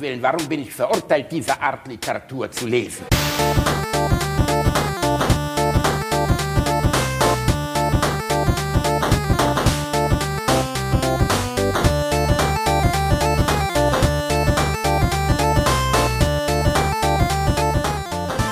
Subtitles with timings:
[0.00, 3.04] Willen, warum bin ich verurteilt, diese Art Literatur zu lesen?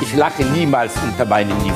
[0.00, 1.74] Ich lache niemals unter meinem Niveau.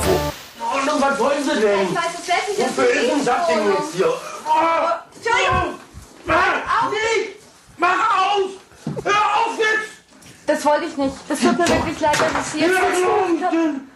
[0.59, 1.81] Oh, nun, was wollen Sie denn?
[1.83, 4.13] Ich weiß es selbst nicht, Wofür ist ist denn das Ding jetzt hier?
[4.45, 5.79] Oh, Entschuldigung.
[6.25, 7.39] Mach nicht!
[7.77, 8.22] Mach aus!
[10.47, 10.49] Jetzt!
[10.49, 11.15] Das wollte ich nicht.
[11.27, 13.55] Das tut mir wirklich leid, dass ich jetzt Ja, nicht habe.
[13.57, 13.87] denn?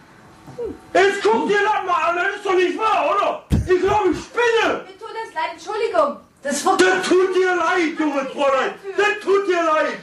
[0.94, 3.44] Jetzt guck dir das mal an, das ist doch nicht wahr, oder?
[3.52, 4.86] Ich glaube, ich spinne!
[4.86, 6.18] Mir tut das leid, Entschuldigung.
[6.42, 8.74] Das Das tut dir leid, junges Fräulein!
[8.96, 9.98] Das tut dir leid!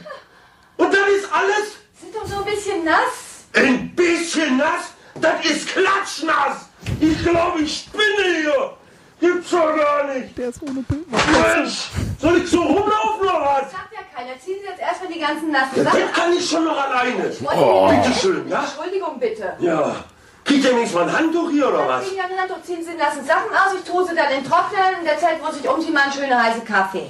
[0.77, 3.45] Und das ist alles sind doch so ein bisschen nass.
[3.53, 4.93] ein bisschen nass?
[5.15, 6.69] Das ist klatschnass!
[6.99, 8.77] Ich glaube, ich spinne hier!
[9.25, 10.37] Gibt's doch gar nicht!
[10.37, 11.11] Der ist ohne Bild.
[11.11, 11.89] Mensch!
[12.21, 13.71] Soll ich so rumlaufen oder was?
[13.71, 14.39] Sagt ja keiner.
[14.39, 17.31] Ziehen Sie jetzt erstmal die ganzen nassen Das Sachen kann ich schon noch alleine.
[17.43, 17.89] Oh.
[17.89, 18.63] Bitte schön, ja?
[18.63, 19.53] Entschuldigung bitte.
[19.59, 19.95] Ja.
[20.43, 22.07] Kriegt ihr wenigstens mal ein Handtuch hier oder was?
[22.07, 24.49] Sie an Handtuch, ziehen Sie die nassen Sachen aus, ich tue sie dann in den
[24.51, 24.99] Trockner.
[24.99, 27.09] In der Zeit muss ich umziehen, mal einen schönen heißen Kaffee.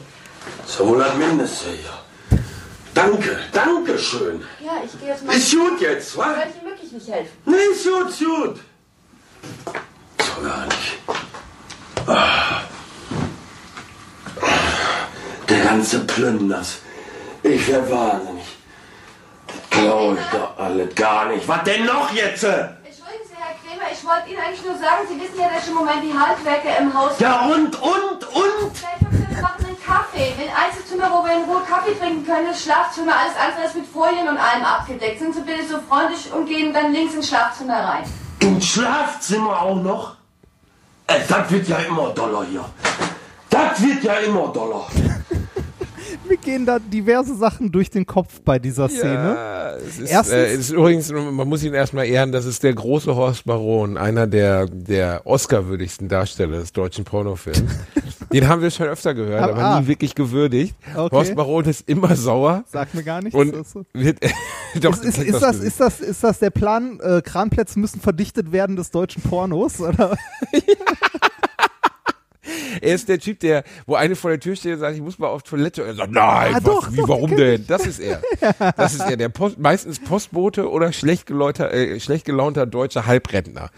[0.62, 2.40] Das ist ja wohl das Mindeste hier.
[2.94, 4.42] Danke, danke schön.
[4.62, 5.36] Ja, ich gehe jetzt mal.
[5.36, 6.30] Ist gut jetzt, Ich wa?
[6.30, 7.32] werde Ihnen wirklich nicht helfen.
[7.44, 8.60] Nee, ist gut, ist gut.
[10.20, 11.25] So gar nicht.
[15.50, 16.80] Der ganze Plünders.
[17.42, 18.46] Ich werd wahnsinnig.
[19.48, 21.48] Das glaube ich doch alles gar nicht.
[21.48, 22.44] Was denn noch jetzt?
[22.44, 25.74] Entschuldigen Sie, Herr Krämer, ich wollte Ihnen eigentlich nur sagen, Sie wissen ja, dass im
[25.74, 28.72] Moment die Handwerker im Haus Ja und, und, und?
[28.74, 29.02] Vielleicht
[29.36, 30.34] wir machen einen Kaffee.
[30.40, 33.14] Den Einzelzimmer, wo wir in Ruhe Kaffee trinken können, ist Schlafzimmer.
[33.18, 35.20] Alles andere ist mit Folien und allem abgedeckt.
[35.20, 38.04] Sind Sie bitte so freundlich und gehen dann links ins Schlafzimmer rein.
[38.40, 40.16] Im Schlafzimmer auch noch?
[41.08, 42.66] Äh, das wird ja immer doller hier.
[43.50, 44.86] Das wird ja immer doller.
[46.28, 49.36] Mir gehen da diverse Sachen durch den Kopf bei dieser Szene.
[49.38, 52.64] Ja, es ist, Erstens- äh, es ist übrigens, man muss ihn erstmal ehren, das ist
[52.64, 57.60] der große Horst Baron, einer der, der Oscar-würdigsten Darsteller des deutschen Pornofilms.
[58.32, 59.80] Den haben wir schon öfter gehört, Ah, aber ah.
[59.80, 60.76] nie wirklich gewürdigt.
[60.96, 61.16] Okay.
[61.16, 62.64] Horst Baron ist immer sauer.
[62.68, 63.36] Sagt mir gar nichts.
[63.36, 63.54] Und
[63.94, 64.20] wird,
[64.82, 68.52] doch, ist, ist, ist, das, ist, das, ist das der Plan, äh, Kranplätze müssen verdichtet
[68.52, 69.80] werden des deutschen Pornos?
[69.80, 70.18] Oder?
[72.82, 75.20] Er ist der Typ, der, wo eine vor der Tür steht und sagt, ich muss
[75.20, 75.84] mal auf Toilette.
[75.84, 77.66] Und er sagt, nein, Ah, was, doch, wie, doch, warum denn?
[77.68, 78.22] Das ist er.
[78.78, 83.70] Das ist er, der Post, meistens Postbote oder schlecht, gelaunter, äh, schlecht gelaunter deutscher Halbrentner.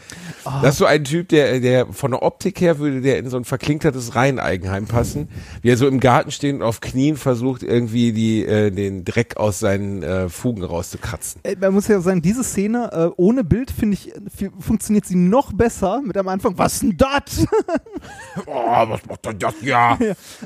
[0.45, 0.61] Ah.
[0.61, 3.37] Das ist so ein Typ, der, der von der Optik her würde der in so
[3.37, 5.29] ein verklinkertes Reiheneigenheim passen,
[5.61, 9.37] wie er so im Garten steht und auf Knien versucht, irgendwie die, äh, den Dreck
[9.37, 11.41] aus seinen äh, Fugen rauszukratzen.
[11.59, 14.13] Man muss ja sagen, diese Szene äh, ohne Bild, finde ich,
[14.59, 16.57] funktioniert sie noch besser mit am Anfang.
[16.57, 17.45] Was denn das?
[18.45, 19.53] Oh, was macht denn das?
[19.61, 19.97] Ja.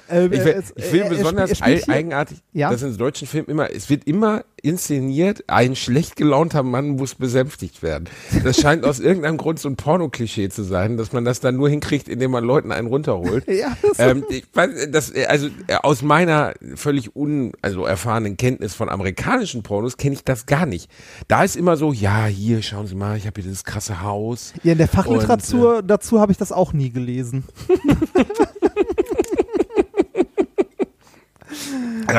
[0.10, 2.70] Äh, Ich, äh, will- ich finde er- er besonders spiel- eigenartig, Ja?
[2.72, 7.82] dass in deutschen Filmen immer, es wird immer inszeniert, ein schlecht gelaunter Mann muss besänftigt
[7.84, 8.06] werden.
[8.44, 11.70] Das scheint aus irgendeinem Grund so ein Porno-Klischee zu sein, dass man das dann nur
[11.70, 13.46] hinkriegt, indem man Leuten einen runterholt.
[13.52, 14.46] Ja, das- ähm, ich
[14.92, 20.24] das, also äh, aus meiner völlig un, also erfahrenen Kenntnis von amerikanischen Pornos kenne ich
[20.24, 20.90] das gar nicht.
[21.28, 24.54] Da ist immer so, ja, hier, schauen Sie mal, ich habe hier dieses krasse Haus.
[24.64, 27.44] Ja, in der Fachliteratur Und, dazu habe ich das auch nie gelesen.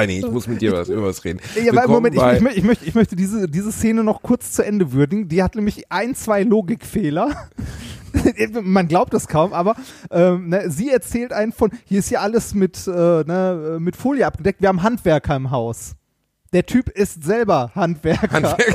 [0.06, 1.40] Nee, ich muss mit dir was über was reden.
[1.62, 4.64] Ja, aber Moment, ich, ich, ich, möchte, ich möchte diese, diese Szene noch kurz zu
[4.64, 5.28] Ende würdigen.
[5.28, 7.48] Die hat nämlich ein, zwei Logikfehler.
[8.62, 9.74] Man glaubt es kaum, aber
[10.10, 14.26] ähm, ne, sie erzählt einen von, hier ist ja alles mit, äh, ne, mit Folie
[14.26, 15.94] abgedeckt, wir haben Handwerker im Haus.
[16.52, 18.56] Der Typ ist selber Handwerker.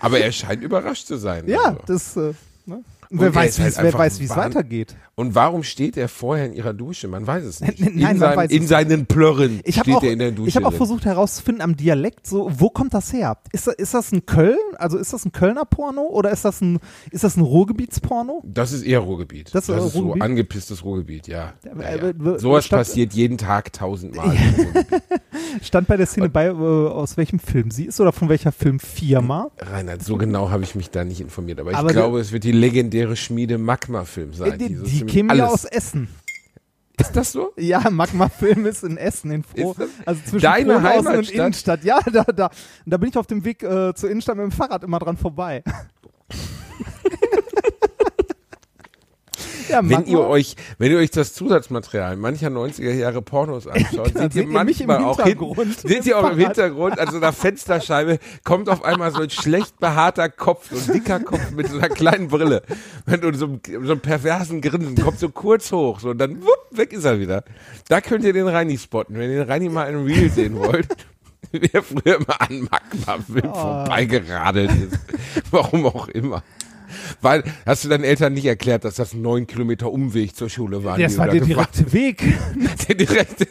[0.00, 1.46] Aber er scheint überrascht zu sein.
[1.46, 1.80] ja, also.
[1.86, 2.16] das.
[2.16, 2.32] Äh,
[2.66, 2.82] ne?
[3.12, 4.96] Und wer er weiß, ist halt wie es weitergeht.
[5.14, 7.06] Und warum steht er vorher in ihrer Dusche?
[7.06, 7.78] Man weiß es nicht.
[7.94, 10.48] Nein, in, weiß es in seinen Plörren Ich habe steht auch, er in der Dusche.
[10.48, 13.36] ich hab auch versucht herauszufinden am Dialekt, so wo kommt das her?
[13.52, 14.56] Ist das, ist das ein Köln?
[14.78, 16.78] Also ist das ein Kölner Porno oder ist das ein
[17.10, 18.42] ist das ein Ruhrgebietsporno?
[18.46, 19.54] Das ist eher Ruhrgebiet.
[19.54, 20.22] Das Das, ist ist so Ruhrgebiet?
[20.22, 21.52] angepisstes Ruhrgebiet, ja.
[21.64, 22.38] ja, ja.
[22.38, 24.28] Sowas passiert jeden Tag tausendmal.
[24.36, 25.02] Ruhrgebiet.
[25.62, 29.48] Stand bei der Szene bei, äh, aus welchem Film sie ist oder von welcher Filmfirma?
[29.58, 31.60] Reinhard, so genau habe ich mich da nicht informiert.
[31.60, 34.52] Aber ich Aber glaube, es wird die legendäre Schmiede Magma-Film sein.
[34.52, 36.08] Äh, die die ziemlich kämen ja aus Essen.
[36.98, 37.52] Ist das so?
[37.56, 39.74] Ja, Magma-Film ist in Essen, in Froh.
[40.04, 41.30] Also zwischen deine Frohnhausen und?
[41.30, 41.84] Innenstadt.
[41.84, 42.50] Ja, da, da,
[42.86, 45.64] da bin ich auf dem Weg äh, zur Innenstadt mit dem Fahrrad immer dran vorbei.
[49.68, 50.26] Ja, wenn ihr mal.
[50.28, 54.46] euch, wenn ihr euch das Zusatzmaterial mancher 90er Jahre Pornos anschaut, seht ihr seht ihr
[54.48, 56.38] manchmal auch hinten, Hintergrund seht ihr auch im.
[56.38, 60.98] Hintergrund, an so einer Fensterscheibe, kommt auf einmal so ein schlecht behaarter Kopf, so ein
[60.98, 62.62] dicker Kopf mit so einer kleinen Brille
[63.06, 66.66] und so einem, so einem perversen Grinsen, kommt so kurz hoch, so und dann wupp,
[66.70, 67.44] weg ist er wieder.
[67.88, 70.88] Da könnt ihr den Reini spotten, wenn ihr den Reini mal in Real sehen wollt.
[71.52, 73.54] Wer früher immer an Magma-Film Oh.
[73.54, 74.98] vorbeigeradelt ist.
[75.50, 76.42] Warum auch immer.
[77.20, 80.98] Weil, hast du deinen Eltern nicht erklärt, dass das neun Kilometer Umweg zur Schule war?
[80.98, 82.22] Das war du der direkte Weg.
[82.88, 83.46] der direkte.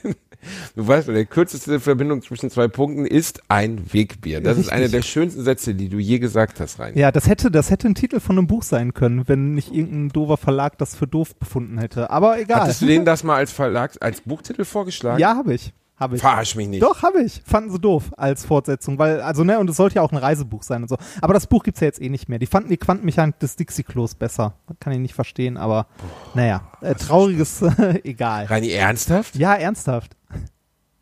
[0.76, 4.42] Du weißt, die kürzeste Verbindung zwischen zwei Punkten ist ein Wegbier.
[4.42, 4.74] Das ist Richtig.
[4.74, 6.98] einer der schönsten Sätze, die du je gesagt hast, Rein.
[6.98, 10.10] Ja, das hätte, das hätte ein Titel von einem Buch sein können, wenn nicht irgendein
[10.10, 12.10] doofer Verlag das für doof befunden hätte.
[12.10, 12.62] Aber egal.
[12.62, 15.20] Hattest du denen das mal als Verlag, als Buchtitel vorgeschlagen?
[15.20, 15.74] Ja, habe ich.
[16.02, 16.22] Habe ich.
[16.22, 16.82] Verarsch mich nicht.
[16.82, 17.42] Doch, habe ich.
[17.46, 20.64] Fanden sie doof als Fortsetzung, weil, also, ne, und es sollte ja auch ein Reisebuch
[20.64, 20.98] sein und so.
[21.22, 22.40] Aber das Buch gibt's ja jetzt eh nicht mehr.
[22.40, 24.56] Die fanden die Quantenmechanik des Dixie-Klos besser.
[24.80, 25.86] Kann ich nicht verstehen, aber
[26.34, 27.62] naja, äh, trauriges,
[28.04, 28.46] egal.
[28.46, 29.36] Reini, ernsthaft?
[29.36, 30.18] Ja, ernsthaft.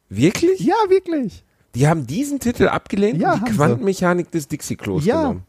[0.10, 0.60] Wirklich?
[0.60, 1.46] Ja, wirklich.
[1.76, 3.58] Die haben diesen Titel abgelehnt Ja, und die sie.
[3.58, 5.22] Quantenmechanik des Dixie-Klos Ja.
[5.22, 5.44] genommen.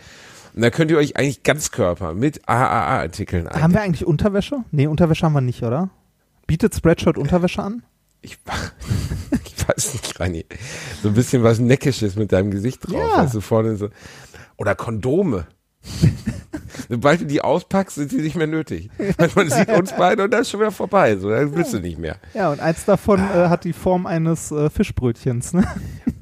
[0.53, 3.59] Und da könnt ihr euch eigentlich ganz Körper mit AAA-Artikeln ein.
[3.61, 4.63] Haben wir eigentlich Unterwäsche?
[4.71, 5.89] Nee, Unterwäsche haben wir nicht, oder?
[6.47, 7.83] Bietet Spreadshirt Unterwäsche an?
[8.21, 8.37] Ich,
[9.45, 10.45] ich weiß nicht, Reini.
[11.01, 12.95] So ein bisschen was Neckisches mit deinem Gesicht drauf.
[12.95, 13.25] Ja.
[13.25, 13.89] Du, vorne so.
[14.57, 15.47] Oder Kondome.
[16.89, 18.89] Sobald du die auspackst, sind sie nicht mehr nötig.
[19.17, 21.15] Weil man sieht uns beide und dann ist schon wieder vorbei.
[21.17, 22.17] So, dann willst du nicht mehr.
[22.33, 25.53] Ja, und eins davon äh, hat die Form eines äh, Fischbrötchens.
[25.53, 25.65] Ne?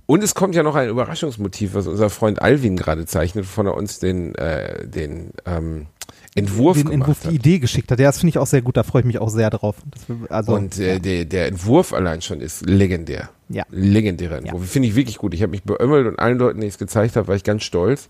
[0.05, 3.75] Und es kommt ja noch ein Überraschungsmotiv, was unser Freund Alvin gerade zeichnet, von er
[3.75, 5.87] uns den, äh, den ähm,
[6.35, 7.35] Entwurf Den Entwurf, die.
[7.35, 7.99] Idee geschickt hat.
[7.99, 8.77] Ja, das finde ich auch sehr gut.
[8.77, 9.75] Da freue ich mich auch sehr drauf.
[9.91, 13.29] Das, wir- also, Und äh, der, der Entwurf allein schon ist legendär.
[13.49, 13.63] Ja.
[13.69, 14.69] Legendärer Entwurf.
[14.69, 15.33] Finde ich wirklich gut.
[15.33, 17.63] Ich habe mich beömmelt und allen Leuten, die ich es gezeigt habe, war ich ganz
[17.63, 18.09] stolz,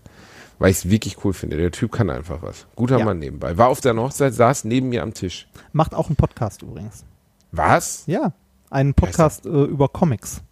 [0.58, 1.56] weil ich es wirklich cool finde.
[1.56, 2.66] Der Typ kann einfach was.
[2.76, 3.04] Guter Ja.
[3.04, 3.56] Mann nebenbei.
[3.58, 5.48] War auf der Hochzeit, saß neben mir am Tisch.
[5.72, 7.04] macht auch einen Podcast übrigens.
[7.52, 8.04] Was?
[8.06, 8.32] Ja,
[8.70, 10.42] einen Podcast äh, über Comics.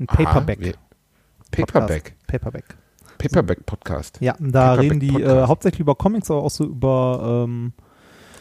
[0.00, 0.60] Ein Paperback.
[0.60, 0.74] Wir-
[1.50, 2.04] Paperback.
[2.04, 2.26] Podcast.
[2.26, 2.64] Paperback.
[3.18, 4.18] Paperback Podcast.
[4.20, 7.72] Ja, da Paperback reden die äh, hauptsächlich über Comics, aber auch so über, ähm,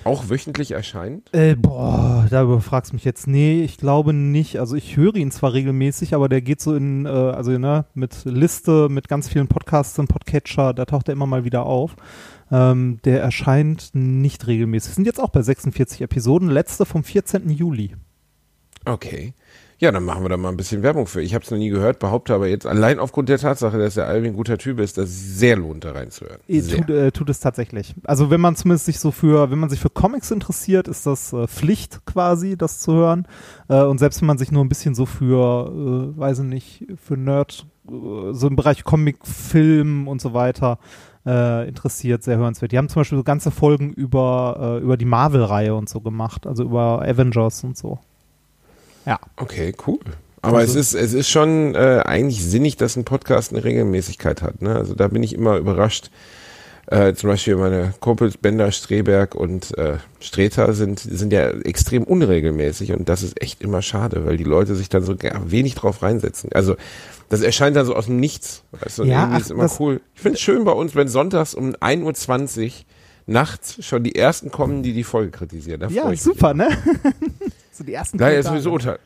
[0.04, 1.34] Auch wöchentlich erscheint.
[1.34, 3.28] äh, boah, darüber fragst du mich jetzt.
[3.28, 4.60] Nee, ich glaube nicht.
[4.60, 8.26] Also ich höre ihn zwar regelmäßig, aber der geht so in, äh, also ne, mit
[8.26, 11.96] Liste, mit ganz vielen Podcasts und Podcatcher, da taucht er immer mal wieder auf.
[12.52, 14.92] Ähm, der erscheint nicht regelmäßig.
[14.92, 17.50] Wir sind jetzt auch bei 46 Episoden, letzte vom 14.
[17.50, 17.96] Juli.
[18.86, 19.34] Okay.
[19.82, 21.24] Ja, dann machen wir da mal ein bisschen Werbung für.
[21.24, 24.06] Ich habe es noch nie gehört, behaupte aber jetzt allein aufgrund der Tatsache, dass der
[24.06, 26.38] Alvin ein guter Typ ist, dass es sehr lohnt, da reinzuhören.
[26.86, 27.96] Tut, äh, tut es tatsächlich.
[28.04, 31.34] Also wenn man zumindest sich so für, wenn man sich für Comics interessiert, ist das
[31.34, 33.28] äh, Pflicht quasi, das zu hören.
[33.70, 36.86] Äh, und selbst wenn man sich nur ein bisschen so für, äh, weiß ich nicht,
[37.04, 40.78] für Nerd, äh, so im Bereich Comic, Film und so weiter
[41.26, 42.72] äh, interessiert, sehr hörenswert.
[42.72, 46.66] Die haben zum Beispiel so ganze Folgen über, über die Marvel-Reihe und so gemacht, also
[46.66, 47.98] über Avengers und so.
[49.06, 49.20] Ja.
[49.38, 50.00] Okay, cool.
[50.42, 54.42] Aber Also- es ist, es ist schon äh, eigentlich sinnig, dass ein Podcast eine Regelmäßigkeit
[54.42, 54.62] hat.
[54.62, 54.76] Ne?
[54.76, 56.10] Also da bin ich immer überrascht.
[56.88, 62.92] Äh, zum Beispiel meine Kumpels Bender, Streberg und äh, Streter sind, sind ja extrem unregelmäßig
[62.92, 65.16] und das ist echt immer schade, weil die Leute sich dann so
[65.46, 66.50] wenig drauf reinsetzen.
[66.54, 66.76] Also
[67.30, 68.64] das erscheint dann so aus dem Nichts.
[68.72, 69.04] Weißt du?
[69.04, 70.02] Ja, ach, ist immer cool.
[70.16, 72.72] Ich finde es schön bei uns, wenn sonntags um 1.20 Uhr
[73.28, 75.80] nachts schon die ersten kommen, die die Folge kritisieren.
[75.80, 76.68] Da Ja, super, ne?
[77.72, 78.44] so die ersten ist Kommentare.
[78.56, 79.00] sowieso unter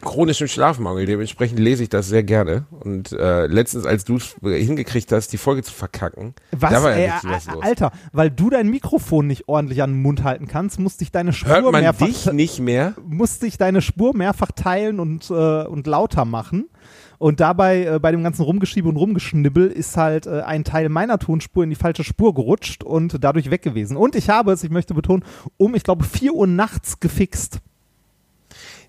[0.00, 1.06] chronischem Schlafmangel.
[1.06, 2.66] Dementsprechend lese ich das sehr gerne.
[2.80, 6.90] Und äh, letztens, als du es hingekriegt hast, die Folge zu verkacken, Was, da war
[6.90, 7.64] ja ey, richtig was Al- los.
[7.64, 11.32] Alter, weil du dein Mikrofon nicht ordentlich an den Mund halten kannst, musste ich deine
[11.32, 12.94] Spur Hört man mehrfach dich nicht mehr?
[13.08, 16.68] musste ich deine Spur mehrfach teilen und, äh, und lauter machen.
[17.16, 21.18] Und dabei, äh, bei dem ganzen Rumgeschiebe und Rumgeschnibbel, ist halt äh, ein Teil meiner
[21.18, 23.96] Tonspur in die falsche Spur gerutscht und dadurch weg gewesen.
[23.96, 25.24] Und ich habe es, ich möchte betonen,
[25.56, 27.60] um, ich glaube, 4 Uhr nachts gefixt.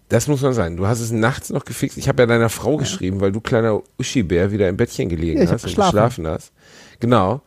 [0.10, 0.78] Das muss man sein.
[0.78, 1.98] Du hast es nachts noch gefixt.
[1.98, 5.52] Ich habe ja deiner Frau geschrieben, weil du kleiner Uschi-Bär wieder im Bettchen gelegen Ja,
[5.52, 6.52] hast und geschlafen hast.
[7.00, 7.42] Genau.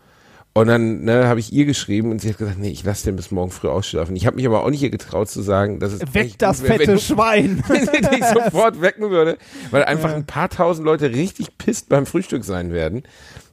[0.58, 3.14] Und dann ne, habe ich ihr geschrieben und sie hat gesagt, nee, ich lasse den
[3.14, 4.16] bis morgen früh ausschlafen.
[4.16, 6.66] Ich habe mich aber auch nicht ihr getraut zu sagen, dass es echt das gut
[6.66, 7.62] fette wenn Schwein.
[7.68, 9.38] wenn du dich sofort wecken würde,
[9.70, 13.04] weil einfach ein paar tausend Leute richtig pisst beim Frühstück sein werden,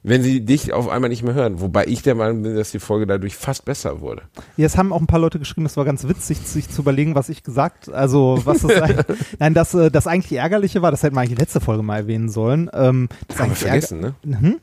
[0.02, 1.60] wenn sie dich auf einmal nicht mehr hören.
[1.60, 4.22] Wobei ich der Meinung bin, dass die Folge dadurch fast besser wurde.
[4.56, 7.14] Ja, es haben auch ein paar Leute geschrieben, es war ganz witzig, sich zu überlegen,
[7.14, 9.06] was ich gesagt, also was das eigentlich,
[9.38, 11.98] nein, das, äh, das eigentlich Ärgerliche war, das hätten wir eigentlich die letzte Folge mal
[11.98, 12.68] erwähnen sollen.
[12.72, 14.14] Ähm, das Haben wir vergessen, ne?
[14.24, 14.56] Mhm.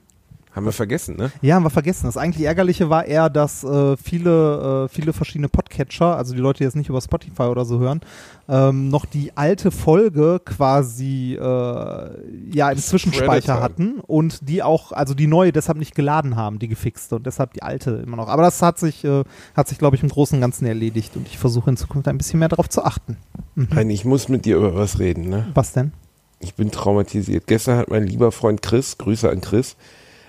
[0.55, 1.31] Haben wir vergessen, ne?
[1.41, 2.05] Ja, haben wir vergessen.
[2.05, 6.59] Das eigentlich Ärgerliche war eher, dass äh, viele, äh, viele verschiedene Podcatcher, also die Leute,
[6.59, 8.01] die jetzt nicht über Spotify oder so hören,
[8.47, 12.09] ähm, noch die alte Folge quasi äh,
[12.51, 16.67] ja im Zwischenspeicher hatten und die auch, also die neue deshalb nicht geladen haben, die
[16.67, 18.27] gefixte und deshalb die alte immer noch.
[18.27, 19.23] Aber das hat sich, äh,
[19.55, 22.17] hat sich, glaube ich, im Großen und Ganzen erledigt und ich versuche in Zukunft ein
[22.17, 23.17] bisschen mehr darauf zu achten.
[23.55, 25.47] Nein, ich muss mit dir über was reden, ne?
[25.55, 25.93] Was denn?
[26.39, 27.47] Ich bin traumatisiert.
[27.47, 29.75] Gestern hat mein lieber Freund Chris, Grüße an Chris,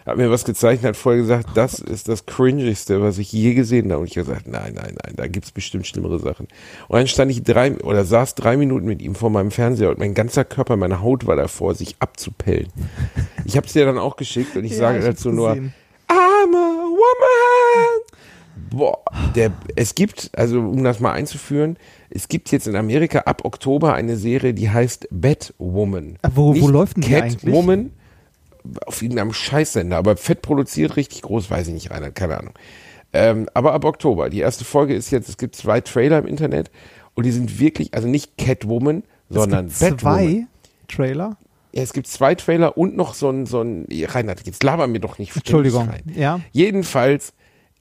[0.07, 3.91] hat mir was gezeichnet, hat vorher gesagt, das ist das Cringigste, was ich je gesehen
[3.91, 4.03] habe.
[4.03, 6.47] Und ich habe gesagt, nein, nein, nein, da gibt's bestimmt schlimmere Sachen.
[6.89, 9.99] Und dann stand ich drei oder saß drei Minuten mit ihm vor meinem Fernseher und
[9.99, 12.69] mein ganzer Körper, meine Haut war davor, sich abzupellen.
[13.47, 15.53] Ich habe es dir dann auch geschickt und ich Ja, sage ich dazu nur.
[15.53, 15.65] I'm
[16.09, 18.01] a woman.
[18.71, 18.99] Boah,
[19.35, 21.77] der, es gibt, also um das mal einzuführen,
[22.11, 26.19] es gibt jetzt in Amerika ab Oktober eine Serie, die heißt Batwoman.
[26.35, 27.41] Wo- wo Nicht läuft denn die eigentlich?
[27.43, 27.91] Catwoman
[28.87, 32.55] auf irgendeinem Scheißsender, aber fett produziert, richtig groß, weiß ich nicht, Rainer, keine Ahnung.
[33.13, 34.31] Ähm, aber ab Oktober.
[34.31, 36.71] Die erste Folge ist jetzt, es gibt zwei Trailer im Internet
[37.15, 40.19] und die sind wirklich, also nicht Catwoman, sondern es gibt Batwoman.
[40.19, 40.47] zwei
[40.89, 41.37] Trailer.
[41.73, 45.01] Ja, es gibt zwei Trailer und noch so ein, so ein, Reinhard, jetzt laber mir
[45.01, 45.89] doch nicht Entschuldigung.
[45.89, 46.03] Rein.
[46.15, 46.41] Ja.
[46.53, 47.33] Jedenfalls,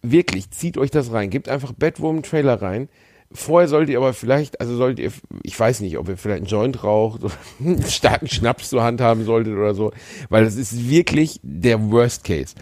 [0.02, 1.30] wirklich, zieht euch das rein.
[1.30, 2.90] Gebt einfach Batwoman-Trailer rein.
[3.34, 5.12] Vorher solltet ihr aber vielleicht, also solltet ihr,
[5.42, 9.02] ich weiß nicht, ob ihr vielleicht einen Joint raucht oder einen starken Schnaps zur Hand
[9.02, 9.92] haben solltet oder so,
[10.30, 12.56] weil das ist wirklich der Worst Case.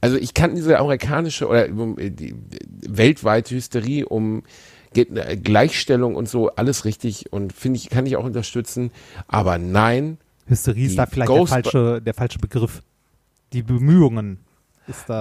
[0.00, 2.34] Also ich kann diese amerikanische oder äh, die,
[2.88, 4.42] weltweite Hysterie um
[4.94, 8.90] äh, Gleichstellung und so alles richtig und finde ich, kann ich auch unterstützen,
[9.28, 12.82] aber nein, Hysterie ist da vielleicht der falsche, der falsche Begriff.
[13.52, 14.38] Die Bemühungen.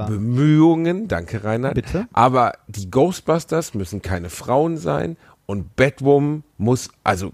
[0.08, 1.76] Bemühungen, danke Reinhard.
[1.76, 2.08] Bitte?
[2.14, 7.32] Aber die Ghostbusters müssen keine Frauen sein und Batwoman muss, also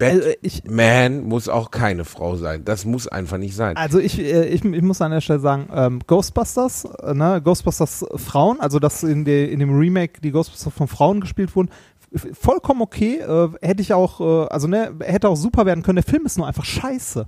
[0.00, 2.64] Also, ich- Batman muss auch keine Frau sein.
[2.64, 3.76] Das muss einfach nicht sein.
[3.76, 8.04] Also ich, äh, ich, ich muss an der Stelle sagen, ähm, Ghostbusters, äh, ne, Ghostbusters
[8.16, 11.70] Frauen, also dass in, der in dem Remake die Ghostbusters von Frauen gespielt wurden,
[12.32, 13.18] vollkommen okay.
[13.20, 15.96] Äh, hätte ich auch, äh, also ne, hätte auch super werden können.
[15.96, 17.26] Der Film ist nur einfach scheiße.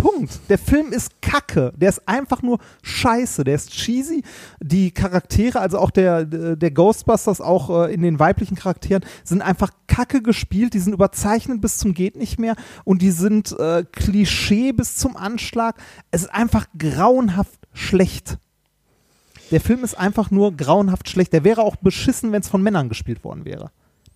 [0.00, 0.40] Punkt.
[0.48, 1.72] Der Film ist kacke.
[1.76, 3.44] Der ist einfach nur scheiße.
[3.44, 4.22] Der ist cheesy.
[4.60, 9.70] Die Charaktere, also auch der, der Ghostbusters, auch äh, in den weiblichen Charakteren, sind einfach
[9.86, 10.72] kacke gespielt.
[10.72, 15.16] Die sind überzeichnet bis zum geht nicht mehr und die sind äh, Klischee bis zum
[15.16, 15.76] Anschlag.
[16.10, 18.38] Es ist einfach grauenhaft schlecht.
[19.50, 21.32] Der Film ist einfach nur grauenhaft schlecht.
[21.32, 23.70] Der wäre auch beschissen, wenn es von Männern gespielt worden wäre.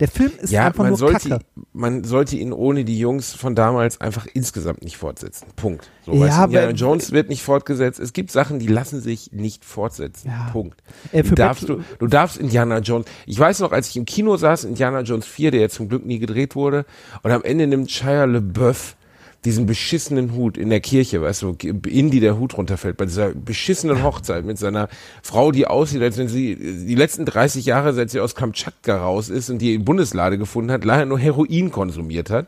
[0.04, 1.44] Der Film ist ja, einfach man nur sollte, kacke.
[1.73, 5.46] man sollte ihn ohne die Jungs von damals einfach insgesamt nicht fortsetzen.
[5.56, 5.88] Punkt.
[6.04, 8.00] So, Ja, weißt du, Indiana Jones wird nicht fortgesetzt.
[8.00, 10.28] Es gibt Sachen, die lassen sich nicht fortsetzen.
[10.28, 10.50] Ja.
[10.52, 10.82] Punkt.
[11.11, 13.06] Äh, darfst du, du darfst Indiana Jones.
[13.25, 16.04] Ich weiß noch, als ich im Kino saß, Indiana Jones 4, der jetzt zum Glück
[16.04, 16.84] nie gedreht wurde,
[17.23, 18.96] und am Ende nimmt Shia LeBeouf
[19.44, 23.30] diesen beschissenen Hut in der Kirche, weißt du, in die der Hut runterfällt, bei dieser
[23.30, 24.88] beschissenen Hochzeit mit seiner
[25.22, 29.28] Frau, die aussieht, als wenn sie die letzten 30 Jahre, seit sie aus Kamtschatka raus
[29.28, 32.46] ist und die Bundeslade gefunden hat, leider nur Heroin konsumiert hat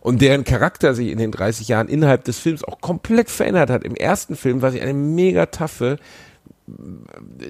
[0.00, 3.84] und deren Charakter sich in den 30 Jahren innerhalb des Films auch komplett verändert hat.
[3.84, 5.98] Im ersten Film war sie eine mega taffe,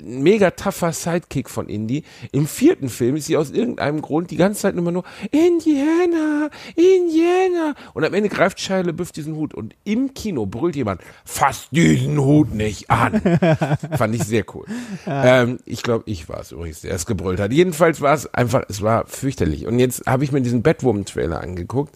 [0.04, 2.04] mega tougher Sidekick von Indy.
[2.32, 7.74] Im vierten Film ist sie aus irgendeinem Grund die ganze Zeit immer nur Indiana, Indiana.
[7.94, 12.18] Und am Ende greift Shia LaBeouf diesen Hut und im Kino brüllt jemand, fass diesen
[12.18, 13.20] Hut nicht an.
[13.96, 14.66] Fand ich sehr cool.
[15.06, 17.52] Ähm, ich glaube, ich war es übrigens, der es gebrüllt hat.
[17.52, 19.66] Jedenfalls war es einfach, es war fürchterlich.
[19.66, 21.94] Und jetzt habe ich mir diesen Batwoman-Trailer angeguckt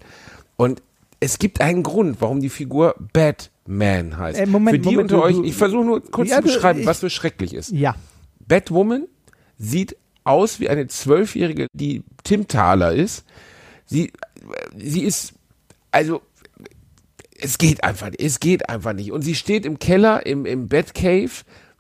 [0.57, 0.83] und
[1.21, 2.97] es gibt einen Grund, warum die Figur
[3.66, 4.38] Batman heißt.
[4.40, 6.87] Äh, Moment, Für die Moment, unter euch, ich versuche nur kurz Ja, zu beschreiben, ich-
[6.87, 7.71] was so schrecklich ist.
[7.71, 7.95] Ja.
[8.47, 9.07] Batwoman
[9.59, 13.25] sieht aus wie eine Zwölfjährige, die Tim Thaler ist.
[13.87, 14.12] Sie,
[14.76, 15.35] sie ist,
[15.90, 16.23] also,
[17.38, 19.12] es geht einfach nicht, es geht einfach nicht.
[19.12, 21.31] Und sie steht im Keller, im, im Batcave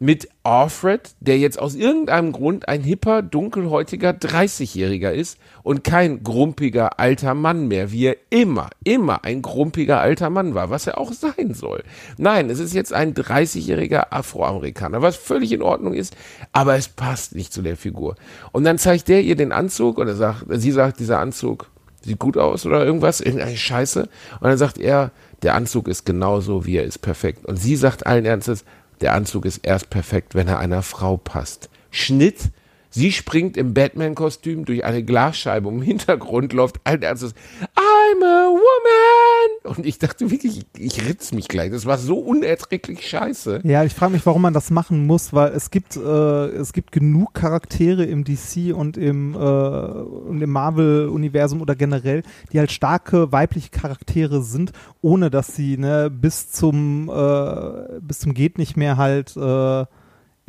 [0.02, 6.98] mit Alfred, der jetzt aus irgendeinem Grund ein hipper, dunkelhäutiger 30-Jähriger ist und kein grumpiger
[6.98, 11.12] alter Mann mehr, wie er immer, immer ein grumpiger alter Mann war, was er auch
[11.12, 11.84] sein soll.
[12.18, 16.16] Nein, es ist jetzt ein 30-jähriger Afroamerikaner, was völlig in Ordnung ist,
[16.50, 18.16] aber es passt nicht zu der Figur.
[18.50, 21.70] Und dann zeigt der ihr den Anzug und er sagt, sie sagt, dieser Anzug
[22.04, 24.08] sieht gut aus oder irgendwas, irgendeine Scheiße.
[24.40, 25.12] Und dann sagt er,
[25.44, 27.46] der Anzug ist genauso, wie er ist, perfekt.
[27.46, 28.64] Und sie sagt allen Ernstes,
[29.02, 31.68] Der Anzug ist erst perfekt, wenn er einer Frau passt.
[31.90, 32.50] Schnitt.
[32.94, 37.34] Sie springt im Batman-Kostüm durch eine Glasscheibe im Hintergrund läuft allen Ernstes
[37.74, 39.76] I'm a woman.
[39.76, 41.70] Und ich dachte wirklich, ich, ich ritz mich gleich.
[41.70, 43.60] Das war so unerträglich scheiße.
[43.64, 46.92] Ja, ich frage mich, warum man das machen muss, weil es gibt, äh, es gibt
[46.92, 52.22] genug Charaktere im DC und im, äh, und im Marvel-Universum oder generell,
[52.52, 58.34] die halt starke weibliche Charaktere sind, ohne dass sie ne, bis zum äh, bis zum
[58.34, 59.86] geht nicht mehr halt äh,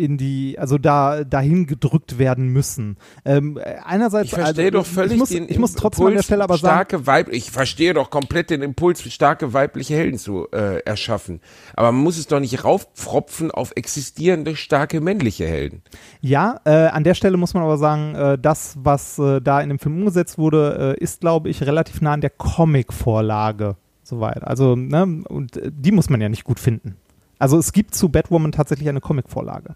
[0.03, 2.97] in die, also da dahin gedrückt werden müssen.
[3.25, 6.17] Ähm, einerseits, Ich verstehe also, doch völlig ich muss, den ich muss trotzdem an der
[6.17, 10.17] Impuls, Stelle aber sagen, starke Weib ich verstehe doch komplett den Impuls, starke weibliche Helden
[10.17, 11.39] zu äh, erschaffen.
[11.75, 15.81] Aber man muss es doch nicht raufpfropfen auf existierende starke männliche Helden.
[16.21, 19.69] Ja, äh, an der Stelle muss man aber sagen, äh, das, was äh, da in
[19.69, 23.77] dem Film umgesetzt wurde, äh, ist, glaube ich, relativ nah an der Comic-Vorlage.
[24.03, 24.43] Soweit.
[24.43, 26.97] Also, ne, und äh, die muss man ja nicht gut finden.
[27.39, 29.75] Also es gibt zu Batwoman tatsächlich eine Comic-Vorlage.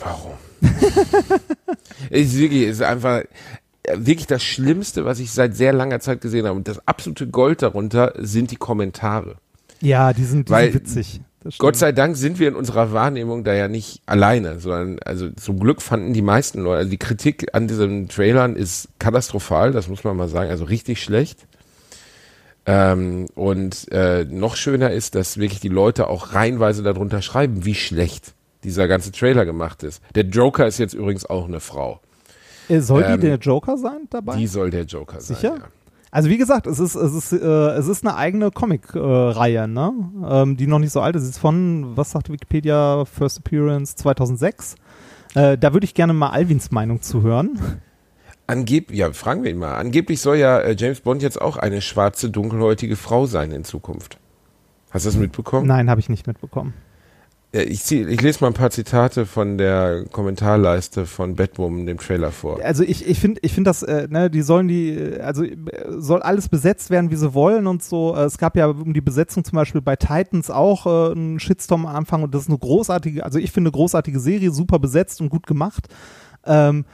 [0.00, 0.32] Warum?
[2.10, 3.22] ist wirklich, ist einfach
[3.82, 6.56] äh, wirklich das Schlimmste, was ich seit sehr langer Zeit gesehen habe.
[6.56, 9.36] Und das absolute Gold darunter sind die Kommentare.
[9.80, 11.20] Ja, die sind, die Weil sind witzig.
[11.58, 15.60] Gott sei Dank sind wir in unserer Wahrnehmung da ja nicht alleine, sondern also zum
[15.60, 20.02] Glück fanden die meisten Leute, also die Kritik an diesen Trailern ist katastrophal, das muss
[20.02, 21.46] man mal sagen, also richtig schlecht.
[22.66, 27.76] Ähm, und äh, noch schöner ist, dass wirklich die Leute auch reihenweise darunter schreiben, wie
[27.76, 28.34] schlecht
[28.64, 30.02] dieser ganze Trailer gemacht ist.
[30.14, 32.00] Der Joker ist jetzt übrigens auch eine Frau.
[32.68, 34.36] Äh, Soll ähm, die der Joker sein dabei?
[34.36, 35.36] Die soll der Joker sein.
[35.36, 35.56] Sicher?
[35.56, 35.64] Ja.
[36.10, 39.92] Also wie gesagt, es ist, es ist, äh, es ist eine eigene Comic-Reihe, ne?
[40.26, 41.24] Ähm, die noch nicht so alt ist.
[41.24, 44.76] Sie ist von, was sagt Wikipedia, First Appearance 2006.
[45.34, 47.58] Äh, da würde ich gerne mal Alvins Meinung zu hören.
[48.46, 49.74] Angeb ja, fragen wir ihn mal.
[49.74, 54.18] Angeblich soll ja äh, James Bond jetzt auch eine schwarze, dunkelhäutige Frau sein in Zukunft.
[54.90, 55.66] Hast du das mitbekommen?
[55.66, 56.72] Nein, habe ich nicht mitbekommen.
[57.50, 61.96] Ja, ich, zieh, ich lese mal ein paar Zitate von der Kommentarleiste von Batwoman, dem
[61.96, 62.60] Trailer vor.
[62.62, 65.56] Also ich, ich finde, ich finde das, äh, ne, die sollen die, äh, also äh,
[65.96, 68.14] soll alles besetzt werden, wie sie wollen und so.
[68.14, 71.86] Äh, Es gab ja um die Besetzung zum Beispiel bei Titans auch äh, einen Shitstorm
[71.86, 75.22] am Anfang und das ist eine großartige, also ich finde eine großartige Serie, super besetzt
[75.22, 75.86] und gut gemacht.
[76.44, 76.84] Ähm,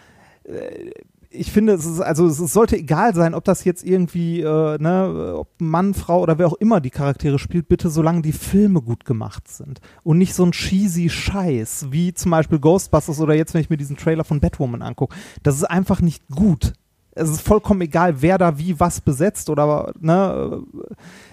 [0.45, 0.93] äh,
[1.35, 5.35] ich finde, es ist, also es sollte egal sein, ob das jetzt irgendwie, äh, ne,
[5.37, 9.05] ob Mann, Frau oder wer auch immer die Charaktere spielt, bitte solange die Filme gut
[9.05, 9.81] gemacht sind.
[10.03, 13.77] Und nicht so ein cheesy Scheiß, wie zum Beispiel Ghostbusters oder jetzt, wenn ich mir
[13.77, 15.15] diesen Trailer von Batwoman angucke.
[15.43, 16.73] Das ist einfach nicht gut.
[17.13, 20.63] Es ist vollkommen egal, wer da wie was besetzt oder, ne,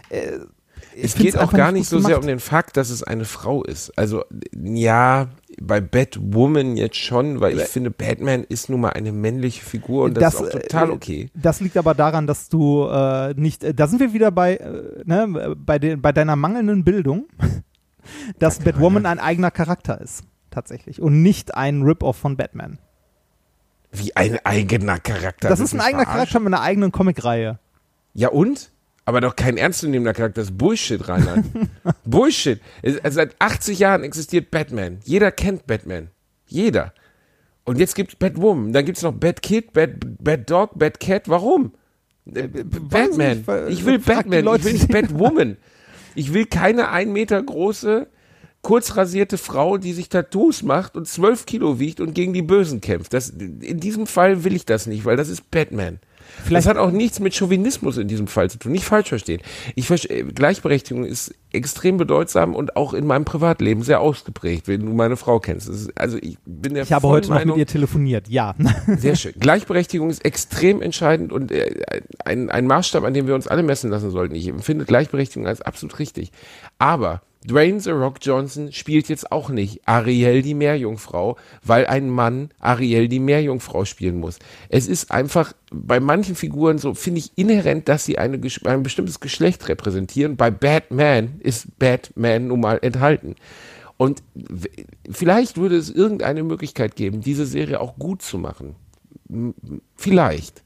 [0.09, 0.39] äh,
[0.95, 2.23] ich es geht auch gar nicht so sehr gemacht.
[2.23, 3.97] um den Fakt, dass es eine Frau ist.
[3.97, 4.23] Also
[4.61, 5.27] ja,
[5.61, 10.17] bei Batwoman jetzt schon, weil ich finde, Batman ist nun mal eine männliche Figur und
[10.17, 11.29] das, ist auch total äh, okay.
[11.33, 15.03] Das liegt aber daran, dass du äh, nicht, äh, da sind wir wieder bei, äh,
[15.05, 17.27] ne, bei, den, bei deiner mangelnden Bildung,
[18.39, 22.77] dass Batwoman ein eigener Charakter ist, tatsächlich, und nicht ein Rip-Off von Batman.
[23.91, 25.49] Wie ein eigener Charakter.
[25.49, 26.13] Das ist ein eigener verarschen?
[26.13, 27.59] Charakter mit einer eigenen Comicreihe.
[28.13, 28.71] Ja und?
[29.05, 30.41] Aber doch kein ernstzunehmender Charakter.
[30.41, 31.43] Das ist Bullshit, Reinhard.
[32.05, 32.61] Bullshit.
[32.81, 34.99] Es- Also seit 80 Jahren existiert Batman.
[35.03, 36.09] Jeder kennt Batman.
[36.47, 36.93] Jeder.
[37.63, 38.73] Und jetzt gibt's Batwoman.
[38.73, 41.29] Dann gibt's noch Batkid, Bat, Bat Dog, Batcat.
[41.29, 41.73] Warum?
[42.25, 43.37] Äh, B- Batman.
[43.37, 44.43] nicht, weil- Ich will die Batman.
[44.45, 45.57] Leute, Ich will nicht Batwoman.
[46.15, 48.05] Ich will keine ein Meter große,
[48.61, 53.13] kurzrasierte Frau, die sich Tattoos macht und zwölf Kilo wiegt und gegen die Bösen kämpft.
[53.13, 55.99] Das, in diesem Fall will ich das nicht, weil das ist Batman.
[56.43, 58.71] Vielleicht- das hat auch nichts mit Chauvinismus in diesem Fall zu tun.
[58.71, 59.41] Nicht falsch verstehen.
[59.75, 64.93] Ich verstehe, Gleichberechtigung ist extrem bedeutsam und auch in meinem Privatleben sehr ausgeprägt, wenn du
[64.93, 65.67] meine Frau kennst.
[65.69, 68.55] Ist, also ich bin der Ich habe heute noch Meinung, mit ihr telefoniert, ja.
[68.97, 69.33] sehr schön.
[69.39, 73.89] Gleichberechtigung ist extrem entscheidend und äh, ein, ein Maßstab, an dem wir uns alle messen
[73.91, 74.35] lassen sollten.
[74.35, 76.31] Ich empfinde Gleichberechtigung als absolut richtig.
[76.79, 82.51] Aber Dwayne The Rock Johnson spielt jetzt auch nicht Ariel die Meerjungfrau, weil ein Mann
[82.59, 84.37] Ariel die Meerjungfrau spielen muss.
[84.69, 89.19] Es ist einfach bei manchen Figuren so, finde ich, inhärent, dass sie eine, ein bestimmtes
[89.19, 90.35] Geschlecht repräsentieren.
[90.35, 93.35] Bei Batman ist Batman nun mal enthalten.
[93.97, 94.21] Und
[95.09, 98.75] vielleicht würde es irgendeine Möglichkeit geben, diese Serie auch gut zu machen.
[99.95, 100.63] Vielleicht.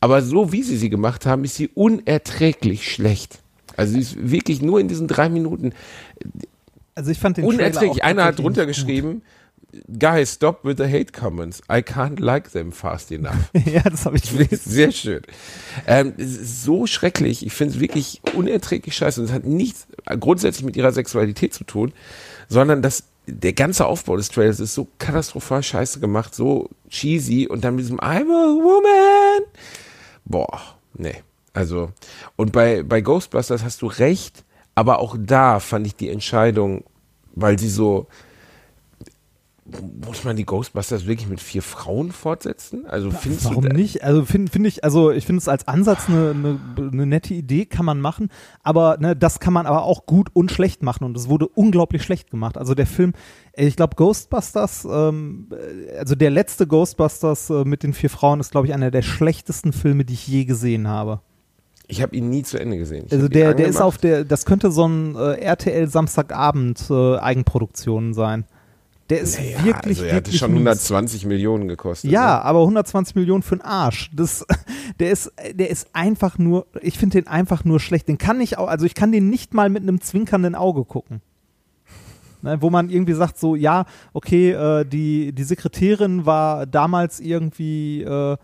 [0.00, 3.38] Aber so wie sie sie gemacht haben, ist sie unerträglich schlecht.
[3.76, 5.72] Also sie ist wirklich nur in diesen drei Minuten
[6.94, 8.04] Also ich fand den unerträglich.
[8.04, 9.22] Einer hat drunter nicht gut.
[9.98, 11.62] Guys, stop with the hate comments.
[11.70, 13.50] I can't like them fast enough.
[13.66, 14.70] ja, das habe ich gelesen.
[14.70, 15.22] Sehr schön.
[15.86, 17.46] Ähm, so schrecklich.
[17.46, 19.20] Ich finde es wirklich unerträglich scheiße.
[19.20, 19.86] Und es hat nichts
[20.20, 21.92] grundsätzlich mit ihrer Sexualität zu tun,
[22.48, 27.64] sondern dass der ganze Aufbau des Trailers ist so katastrophal scheiße gemacht, so cheesy und
[27.64, 29.42] dann mit diesem I'm a woman.
[30.24, 30.60] Boah,
[30.94, 31.22] nee.
[31.54, 31.92] Also,
[32.36, 36.84] und bei, bei Ghostbusters hast du recht, Aber auch da fand ich die Entscheidung,
[37.34, 38.06] weil sie so,
[40.06, 42.86] muss man die Ghostbusters wirklich mit vier Frauen fortsetzen?
[42.86, 44.04] Also findest Warum du, nicht?
[44.04, 47.66] Also finde find ich, also ich finde es als Ansatz eine, eine, eine nette Idee,
[47.66, 48.28] kann man machen,
[48.62, 52.02] aber ne, das kann man aber auch gut und schlecht machen und es wurde unglaublich
[52.02, 52.58] schlecht gemacht.
[52.58, 53.12] Also der Film,
[53.52, 58.40] äh, ich glaube Ghostbusters, ähm, äh, also der letzte Ghostbusters äh, mit den vier Frauen
[58.40, 61.20] ist, glaube ich, einer der schlechtesten Filme, die ich je gesehen habe.
[61.88, 63.04] Ich habe ihn nie zu Ende gesehen.
[63.06, 67.18] Ich Also der, der ist auf der, das könnte so ein äh, RTL Samstagabend äh,
[67.18, 68.46] Eigenproduktion sein.
[69.10, 70.60] Der ist Naja, wirklich, also er hatte wirklich schon mies.
[70.60, 72.10] 120 Millionen gekostet.
[72.10, 72.44] Ja, Ne?
[72.44, 74.10] aber 120 Millionen für den Arsch.
[74.14, 74.46] Das,
[75.00, 78.08] der ist, der ist einfach nur, ich finde den einfach nur schlecht.
[78.08, 81.20] Den kann ich auch, also ich kann den nicht mal mit einem zwinkernden Auge gucken.
[82.44, 88.02] Ne, wo man irgendwie sagt so, ja, okay, äh, die, die Sekretärin war damals irgendwie,
[88.02, 88.36] äh,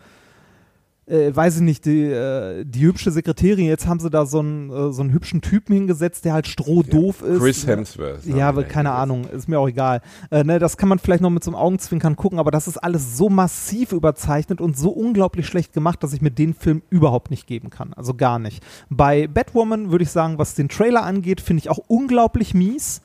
[1.08, 4.70] äh, weiß ich nicht, die, äh, die hübsche Sekretärin, jetzt haben sie da so einen,
[4.70, 7.38] äh, so einen hübschen Typen hingesetzt, der halt strohdoof ist.
[7.40, 8.26] Chris Hemsworth.
[8.26, 8.88] Ja, aber keine.
[8.88, 10.00] Ahnung, ist mir auch egal.
[10.30, 12.78] Äh, ne, das kann man vielleicht noch mit so einem Augenzwinkern gucken, aber das ist
[12.78, 17.30] alles so massiv überzeichnet und so unglaublich schlecht gemacht, dass ich mir den Film überhaupt
[17.30, 17.92] nicht geben kann.
[17.92, 18.64] Also gar nicht.
[18.88, 23.02] Bei Batwoman würde ich sagen, was den Trailer angeht, finde ich auch unglaublich mies.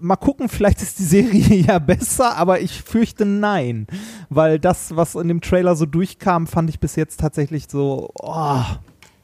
[0.00, 3.86] Mal gucken, vielleicht ist die Serie ja besser, aber ich fürchte nein.
[4.30, 8.60] Weil das, was in dem Trailer so durchkam, fand ich bis jetzt tatsächlich so, oh,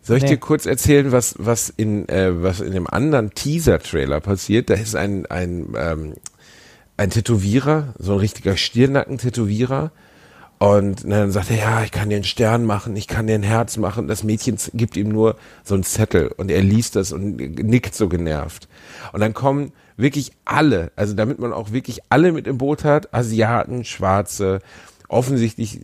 [0.03, 0.31] Soll ich Nee.
[0.31, 4.69] dir kurz erzählen, was, was, in, äh, was in dem anderen Teaser-Trailer passiert?
[4.69, 6.15] Da ist ein, ein, ähm,
[6.97, 9.93] ein Tätowierer, so ein richtiger Stirnacken-Tätowierer.
[10.59, 13.43] Und dann sagt er, ja, ich kann dir einen Stern machen, ich kann dir ein
[13.43, 14.07] Herz machen.
[14.07, 18.09] Das Mädchen gibt ihm nur so einen Zettel und er liest das und nickt so
[18.09, 18.69] genervt.
[19.13, 23.15] Und dann kommen wirklich alle, also damit man auch wirklich alle mit im Boot hat,
[23.15, 24.61] Asiaten, Schwarze,
[25.09, 25.81] offensichtlich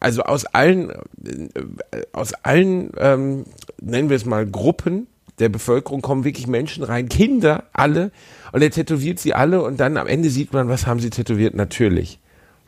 [0.00, 3.44] also aus allen, äh, aus allen, ähm,
[3.80, 8.10] nennen wir es mal, Gruppen der Bevölkerung kommen wirklich Menschen rein, Kinder, alle,
[8.52, 11.54] und er tätowiert sie alle und dann am Ende sieht man, was haben sie tätowiert?
[11.54, 12.18] Natürlich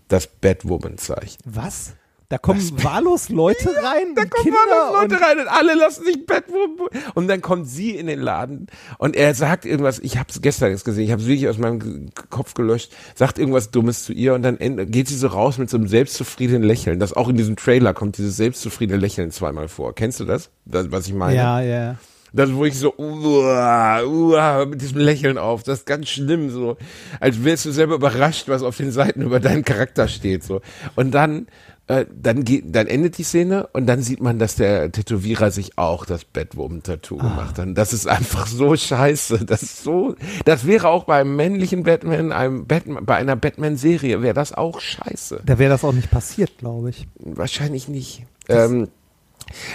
[0.09, 1.38] das Batwoman-Zeichen.
[1.44, 1.94] was?
[2.31, 6.05] Da kommen wahllos Leute rein, Da kommen Kinder alle Leute und rein und alle lassen
[6.05, 6.87] sich Batwoman.
[7.14, 10.71] Und dann kommt sie in den Laden und er sagt irgendwas, ich habe es gestern
[10.71, 14.35] jetzt gesehen, ich habe es wirklich aus meinem Kopf gelöscht, sagt irgendwas Dummes zu ihr
[14.35, 14.59] und dann
[14.93, 17.01] geht sie so raus mit so einem selbstzufriedenen Lächeln.
[17.01, 19.97] Das auch in diesem Trailer kommt dieses selbstzufriedene Lächeln zweimal vor.
[19.97, 20.51] Kennst du das?
[20.64, 21.35] das was ich meine?
[21.35, 21.97] Ja, ja.
[22.33, 26.77] Das, wo ich so, uah, uah, mit diesem Lächeln auf, das ist ganz schlimm, so,
[27.19, 30.61] als wärst du selber überrascht, was auf den Seiten über deinen Charakter steht, so.
[30.95, 31.49] Und dann,
[31.90, 35.76] äh, dann geht, dann endet die Szene und dann sieht man, dass der Tätowierer sich
[35.76, 37.66] auch das Batwoman-Tattoo gemacht hat.
[37.66, 41.83] Und das ist einfach so scheiße, das ist so, das wäre auch bei einem männlichen
[41.83, 45.42] Batman, einem Batman, bei einer Batman-Serie wäre das auch scheiße.
[45.44, 47.09] Da wäre das auch nicht passiert, glaube ich.
[47.18, 48.24] Wahrscheinlich nicht.
[48.48, 48.87] Ähm,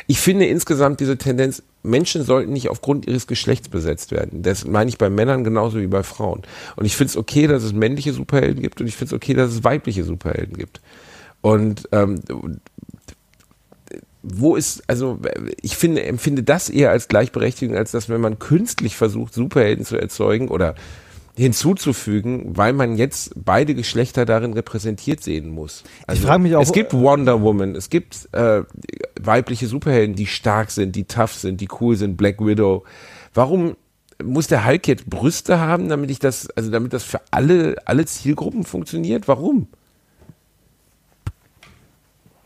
[0.07, 4.41] ich finde insgesamt diese Tendenz, Menschen sollten nicht aufgrund ihres Geschlechts besetzt werden.
[4.41, 6.43] Das meine ich bei Männern genauso wie bei Frauen.
[6.77, 9.33] Und ich finde es okay, dass es männliche Superhelden gibt und ich finde es okay,
[9.33, 10.79] dass es weibliche Superhelden gibt.
[11.45, 12.21] Und ähm,
[14.23, 15.19] wo ist, also
[15.61, 19.95] ich finde, empfinde das eher als Gleichberechtigung, als dass wenn man künstlich versucht, Superhelden zu
[19.95, 20.73] erzeugen oder
[21.37, 25.83] hinzuzufügen, weil man jetzt beide Geschlechter darin repräsentiert sehen muss.
[26.07, 28.63] Also, frag mich auch- Es gibt Wonder Woman, es gibt äh,
[29.21, 32.85] weibliche Superhelden, die stark sind, die tough sind, die cool sind, Black Widow.
[33.35, 33.75] Warum
[34.23, 38.05] muss der Hulk jetzt Brüste haben, damit ich das, also damit das für alle, alle
[38.07, 39.27] Zielgruppen funktioniert?
[39.27, 39.67] Warum?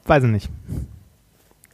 [0.09, 0.49] Weiß ich nicht.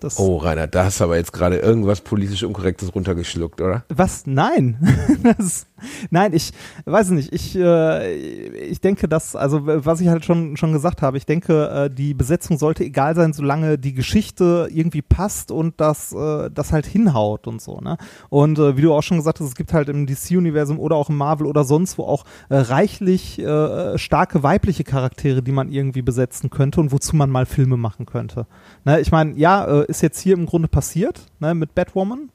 [0.02, 3.86] Das, Oh, Rainer, da hast du aber jetzt gerade irgendwas politisch Unkorrektes runtergeschluckt, oder?
[3.88, 4.28] Was?
[4.28, 4.78] Nein.
[5.38, 5.68] das,
[6.10, 6.52] nein, ich
[6.86, 7.34] weiß nicht.
[7.34, 11.70] Ich, äh, ich denke, dass, also was ich halt schon, schon gesagt habe, ich denke,
[11.70, 16.72] äh, die Besetzung sollte egal sein, solange die Geschichte irgendwie passt und das, äh, das
[16.72, 17.80] halt hinhaut und so.
[17.80, 17.98] Ne?
[18.30, 21.10] Und äh, wie du auch schon gesagt hast, es gibt halt im DC-Universum oder auch
[21.10, 26.02] im Marvel oder sonst wo auch äh, reichlich äh, starke weibliche Charaktere, die man irgendwie
[26.02, 28.48] besetzen könnte und wozu man mal Filme machen könnte.
[28.84, 29.00] Ne?
[29.00, 32.30] Ich meine, ja, ist jetzt hier im Grunde passiert ne, mit Batwoman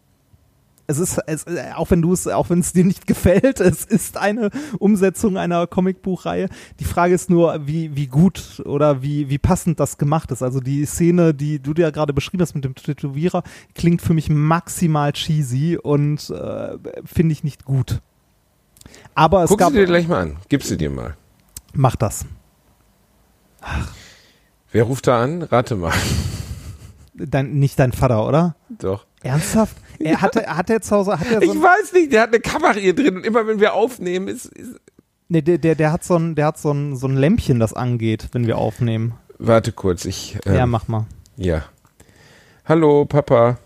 [0.90, 3.85] es ist, es, äh, auch wenn du es, auch wenn es dir nicht gefällt, es
[3.85, 6.48] ist eine Umsetzung einer Comicbuchreihe.
[6.79, 10.42] Die Frage ist nur, wie, wie gut oder wie, wie passend das gemacht ist.
[10.42, 13.42] Also die Szene, die du dir ja gerade beschrieben hast mit dem Tätowierer,
[13.74, 18.00] klingt für mich maximal cheesy und äh, finde ich nicht gut.
[19.14, 19.72] Aber es Guck gab.
[19.72, 20.37] sie dir gleich mal an.
[20.48, 21.16] Gib sie dir mal.
[21.72, 22.26] Mach das.
[24.72, 25.42] Wer ruft da an?
[25.42, 25.92] Rate mal.
[27.14, 28.57] Dein, nicht dein Vater, oder?
[28.70, 29.05] Doch.
[29.22, 29.76] Ernsthaft?
[30.02, 32.28] Er hatte, hat er zu Hause, hat er so Ich ein, weiß nicht, der hat
[32.30, 34.76] eine Kamera hier drin und immer wenn wir aufnehmen, ist, ist
[35.28, 37.74] nee, der, der, der hat so ein, der hat so ein, so ein Lämpchen, das
[37.74, 39.14] angeht, wenn wir aufnehmen.
[39.38, 40.38] Warte kurz, ich.
[40.46, 41.06] Ähm, Ja, mach mal.
[41.36, 41.64] ja.
[42.66, 43.58] Hallo, Papa.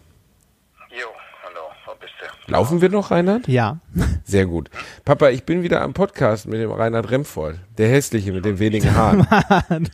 [0.91, 1.07] Jo,
[1.45, 2.15] hallo, wo bist
[2.47, 2.51] du?
[2.53, 3.47] Laufen wir noch, Reinhard?
[3.49, 3.79] Ja.
[4.25, 4.71] Sehr gut.
[5.05, 7.57] Papa, ich bin wieder am Podcast mit dem Reinhard Remford.
[7.77, 9.27] Der hässliche mit den wenigen Haaren.
[9.69, 9.91] Dann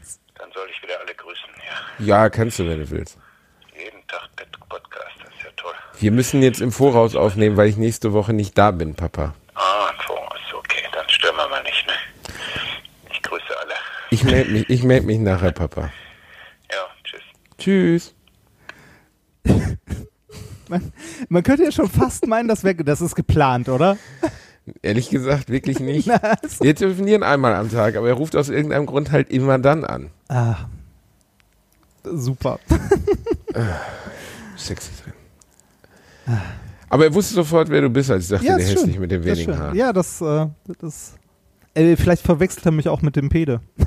[0.55, 1.49] soll ich wieder alle grüßen,
[1.99, 2.07] ja.
[2.07, 3.19] Ja, kannst du, wenn du willst.
[3.77, 5.73] Jeden Tag der Podcast, das ist ja toll.
[6.01, 9.35] Wir müssen jetzt im Voraus aufnehmen, weil ich nächste Woche nicht da bin, Papa.
[9.55, 11.93] Ah, im Voraus, okay, dann stören wir mal nicht, ne?
[13.13, 13.75] Ich grüße alle.
[14.11, 15.91] Ich melde mich, ich melde mich nachher, Papa.
[16.73, 17.23] Ja, tschüss.
[17.59, 18.15] Tschüss.
[20.69, 20.93] Man,
[21.29, 23.99] man könnte ja schon fast meinen, das, wär, das ist geplant, oder?
[24.81, 26.09] Ehrlich gesagt, wirklich nicht.
[26.61, 30.11] Wir telefonieren einmal am Tag, aber er ruft aus irgendeinem Grund halt immer dann an.
[30.29, 30.57] Ah.
[32.05, 32.59] Super.
[34.57, 35.00] Sexy drin.
[36.89, 39.01] Aber er wusste sofort, wer du bist, als ich sagte, Ja, der hässlich schön.
[39.01, 39.59] mit ist wenigen.
[39.59, 39.77] Haaren.
[39.77, 40.47] Ja, das, äh,
[40.81, 41.15] das
[41.75, 43.61] äh, vielleicht verwechselt er mich auch mit dem Pede.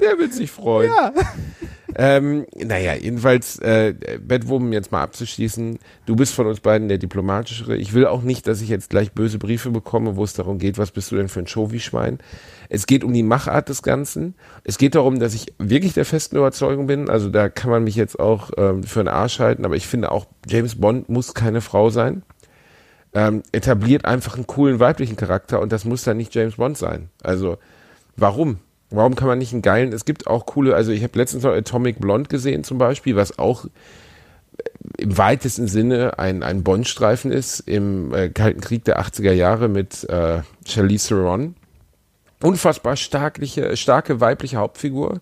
[0.00, 0.90] Der wird sich freuen.
[0.90, 1.12] Ja.
[1.98, 5.78] Ähm, naja, jedenfalls, äh, Bettwurm jetzt mal abzuschließen.
[6.04, 7.74] Du bist von uns beiden der diplomatischere.
[7.76, 10.76] Ich will auch nicht, dass ich jetzt gleich böse Briefe bekomme, wo es darum geht,
[10.76, 12.18] was bist du denn für ein Show-Schwein?
[12.68, 14.34] Es geht um die Machart des Ganzen.
[14.62, 17.08] Es geht darum, dass ich wirklich der festen Überzeugung bin.
[17.08, 20.12] Also da kann man mich jetzt auch ähm, für einen Arsch halten, aber ich finde
[20.12, 22.22] auch, James Bond muss keine Frau sein.
[23.14, 27.08] Ähm, etabliert einfach einen coolen weiblichen Charakter und das muss dann nicht James Bond sein.
[27.22, 27.56] Also,
[28.16, 28.58] warum?
[28.90, 31.52] Warum kann man nicht einen geilen, es gibt auch coole, also ich habe letztens noch
[31.52, 33.68] Atomic Blonde gesehen zum Beispiel, was auch äh,
[34.98, 40.08] im weitesten Sinne ein, ein Bond-Streifen ist, im äh, Kalten Krieg der 80er Jahre mit
[40.08, 41.56] äh, Charlize Theron.
[42.42, 45.20] Unfassbar starkliche, starke weibliche Hauptfigur,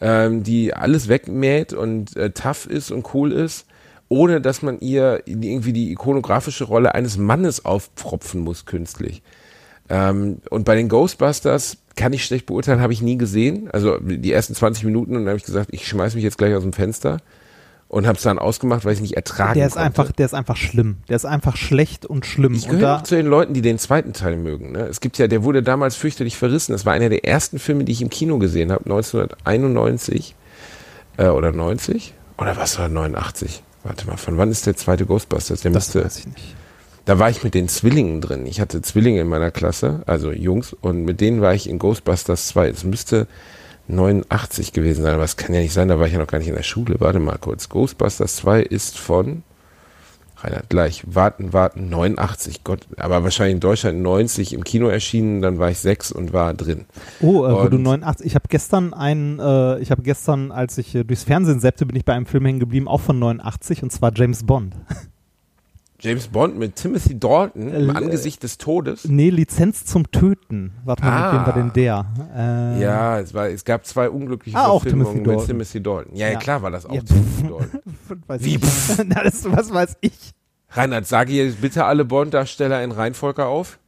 [0.00, 3.66] ähm, die alles wegmäht und äh, tough ist und cool ist,
[4.08, 9.22] ohne dass man ihr irgendwie die ikonografische Rolle eines Mannes aufpropfen muss künstlich.
[9.88, 13.68] Ähm, und bei den Ghostbusters kann ich schlecht beurteilen, habe ich nie gesehen.
[13.72, 16.54] Also die ersten 20 Minuten und dann habe ich gesagt, ich schmeiß mich jetzt gleich
[16.54, 17.18] aus dem Fenster
[17.88, 19.86] und habe es dann ausgemacht, weil ich nicht ertragen Der ist konnte.
[19.86, 20.98] einfach, der ist einfach schlimm.
[21.08, 22.54] Der ist einfach schlecht und schlimm.
[22.54, 24.72] Ich gehöre zu den Leuten, die den zweiten Teil mögen.
[24.72, 24.86] Ne?
[24.86, 26.72] Es gibt ja, der wurde damals fürchterlich verrissen.
[26.72, 30.36] Das war einer der ersten Filme, die ich im Kino gesehen habe, 1991
[31.16, 33.62] äh, oder 90 oder was war 89?
[33.82, 35.60] Warte mal, von wann ist der zweite Ghostbusters?
[35.62, 36.56] Der das müsste, weiß ich nicht.
[37.04, 38.46] Da war ich mit den Zwillingen drin.
[38.46, 42.48] Ich hatte Zwillinge in meiner Klasse, also Jungs, und mit denen war ich in Ghostbusters
[42.48, 42.68] 2.
[42.68, 43.26] Es müsste
[43.88, 46.38] 89 gewesen sein, aber es kann ja nicht sein, da war ich ja noch gar
[46.38, 46.96] nicht in der Schule.
[46.98, 47.68] Warte mal kurz.
[47.68, 49.42] Ghostbusters 2 ist von
[50.42, 51.02] Reinhard gleich.
[51.06, 52.64] Warten, warten, 89.
[52.64, 56.54] Gott, aber wahrscheinlich in Deutschland 90 im Kino erschienen, dann war ich sechs und war
[56.54, 56.86] drin.
[57.20, 60.94] Oh, äh, wo du 89, ich habe gestern einen, äh, ich habe gestern, als ich
[60.94, 63.90] äh, durchs Fernsehen seppte, bin ich bei einem Film hängen geblieben, auch von 89, und
[63.90, 64.74] zwar James Bond.
[66.00, 69.04] James Bond mit Timothy Dalton im Äh, Angesicht des Todes.
[69.06, 70.72] Nee, Lizenz zum Töten.
[70.84, 71.32] Warte mal, Ah.
[71.32, 72.06] mit wem war denn der?
[72.34, 75.46] Äh, Ja, es, war, es gab zwei unglückliche Ah, Verfilmungen Timothy mit.
[75.46, 76.16] Timothy Dalton.
[76.16, 77.82] Ja, ja, klar war das auch Ja, Timothy Dalton.
[78.26, 78.62] Weiß Wie, ich.
[79.06, 80.32] Na, das, was weiß ich?
[80.70, 83.78] Reinhard, sage jetzt bitte alle Bond-Darsteller in Reihenfolge auf.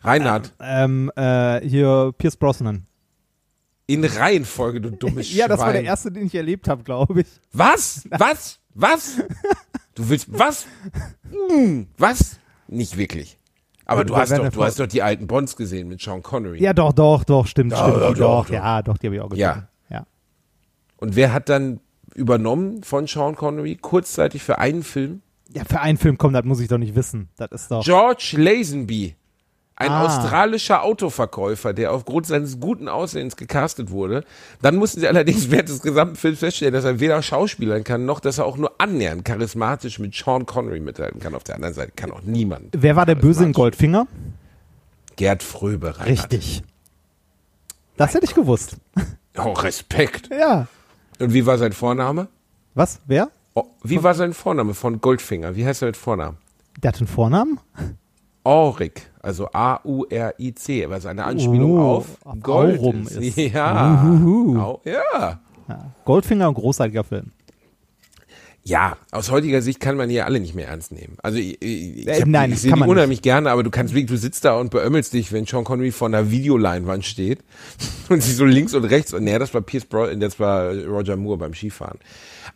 [0.00, 2.86] Reinhard, Ähm, äh, hier Pierce Brosnan.
[3.88, 5.84] in Reihenfolge, du dummes Ja, das war der Schwein.
[5.86, 7.26] erste, den ich erlebt habe, glaube ich.
[7.52, 8.06] Was?
[8.10, 8.60] Was?
[8.74, 9.16] Was?
[9.98, 10.66] Du willst was?
[11.50, 12.38] Hm, was?
[12.68, 13.36] Nicht wirklich.
[13.84, 16.62] Aber du hast doch, du hast doch die alten Bonds gesehen mit Sean Connery.
[16.62, 17.96] Ja, doch, doch, doch, stimmt, Ja, stimmt.
[17.96, 18.50] doch, doch, doch.
[18.50, 19.42] ja, doch, die habe ich auch gesehen.
[19.42, 19.68] Ja.
[19.90, 20.06] ja.
[20.98, 21.80] Und wer hat dann
[22.14, 25.22] übernommen von Sean Connery kurzzeitig für einen Film?
[25.52, 27.28] Ja, für einen Film kommt, das muss ich doch nicht wissen.
[27.36, 27.82] Das ist doch.
[27.82, 29.16] George Lazenby.
[29.80, 30.04] Ein Ah.
[30.06, 34.24] australischer Autoverkäufer, der aufgrund seines guten Aussehens gecastet wurde.
[34.60, 38.18] Dann mussten sie allerdings während des gesamten Films feststellen, dass er weder schauspielern kann, noch
[38.18, 41.34] dass er auch nur annähernd charismatisch mit Sean Connery mithalten kann.
[41.36, 42.70] Auf der anderen Seite kann auch niemand.
[42.72, 44.08] Wer war der Böse in Goldfinger?
[45.14, 45.94] Gerd Fröbe.
[46.06, 46.62] Richtig.
[47.96, 48.76] Das hätte ich gewusst.
[49.40, 50.30] Oh, Respekt.
[50.36, 50.66] Ja.
[51.20, 52.26] Und wie war sein Vorname?
[52.74, 52.98] Was?
[53.06, 53.30] Wer?
[53.54, 55.54] Oh, wie war sein Vorname von Goldfinger?
[55.54, 56.38] Wie heißt er mit Vornamen?
[56.82, 57.60] Der hat einen Vornamen?
[58.42, 63.16] Auric, also A-U-R-I-C, was eine Anspielung Oh, auf auf Gold Aurum ist.
[63.16, 63.36] ist.
[63.52, 64.02] Ja.
[64.56, 65.40] Au, ja.
[66.04, 67.32] Goldfinger, ein großartiger Film.
[68.64, 71.16] Ja, aus heutiger Sicht kann man die ja alle nicht mehr ernst nehmen.
[71.22, 74.10] Also ich, ich, Äh, hab, nein, ich sehe die unheimlich gerne, aber du kannst wirklich,
[74.10, 77.38] du sitzt da und beömmelst dich, wenn Sean Connery vor einer Videoleinwand steht
[78.10, 81.16] und sie so links und rechts und naja, das war Pierce Bro, das war Roger
[81.16, 81.98] Moore beim Skifahren.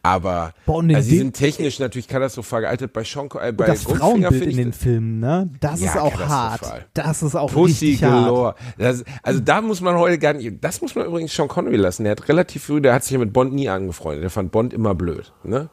[0.02, 4.42] Aber Boah, also sie sind technisch natürlich katastrophal gealtert bei Sean äh, bei das Frauenbild
[4.46, 5.50] in den Filmen, ne?
[5.61, 6.85] Das Ja, ist auch hart.
[6.94, 8.24] Das ist auch Pussy richtig hart.
[8.26, 8.55] galore.
[8.78, 12.05] Das, also da muss man heute gar nicht, das muss man übrigens Sean Connery lassen.
[12.05, 14.22] Der hat relativ früh, der hat sich ja mit Bond nie angefreundet.
[14.22, 15.33] Der fand Bond immer blöd.
[15.44, 15.68] Ne?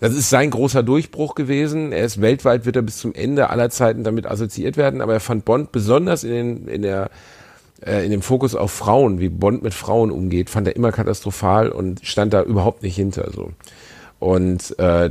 [0.00, 1.92] Das ist sein großer Durchbruch gewesen.
[1.92, 5.20] Er ist weltweit, wird er bis zum Ende aller Zeiten damit assoziiert werden, aber er
[5.20, 7.10] fand Bond besonders in, den, in der
[8.04, 12.00] in dem Fokus auf Frauen, wie Bond mit Frauen umgeht, fand er immer katastrophal und
[12.04, 13.50] stand da überhaupt nicht hinter so.
[14.24, 15.10] Und äh,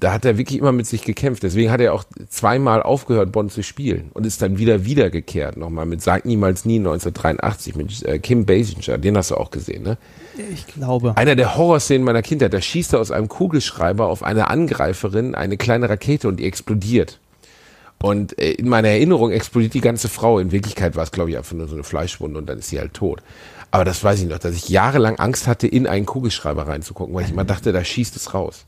[0.00, 1.42] da hat er wirklich immer mit sich gekämpft.
[1.42, 5.58] Deswegen hat er auch zweimal aufgehört, Bond zu spielen und ist dann wieder wiedergekehrt.
[5.58, 8.96] Nochmal mit Sag niemals nie 1983 mit äh, Kim Basinger.
[8.96, 9.98] Den hast du auch gesehen, ne?
[10.50, 11.14] Ich glaube.
[11.16, 12.54] Einer der Horrorszenen meiner Kindheit.
[12.54, 17.18] Da schießt er aus einem Kugelschreiber auf eine Angreiferin eine kleine Rakete und die explodiert.
[18.02, 20.38] Und äh, in meiner Erinnerung explodiert die ganze Frau.
[20.38, 22.78] In Wirklichkeit war es, glaube ich, einfach nur so eine Fleischwunde und dann ist sie
[22.78, 23.22] halt tot.
[23.70, 27.24] Aber das weiß ich noch, dass ich jahrelang Angst hatte, in einen Kugelschreiber reinzugucken, weil
[27.24, 28.66] ich immer dachte, da schießt es raus.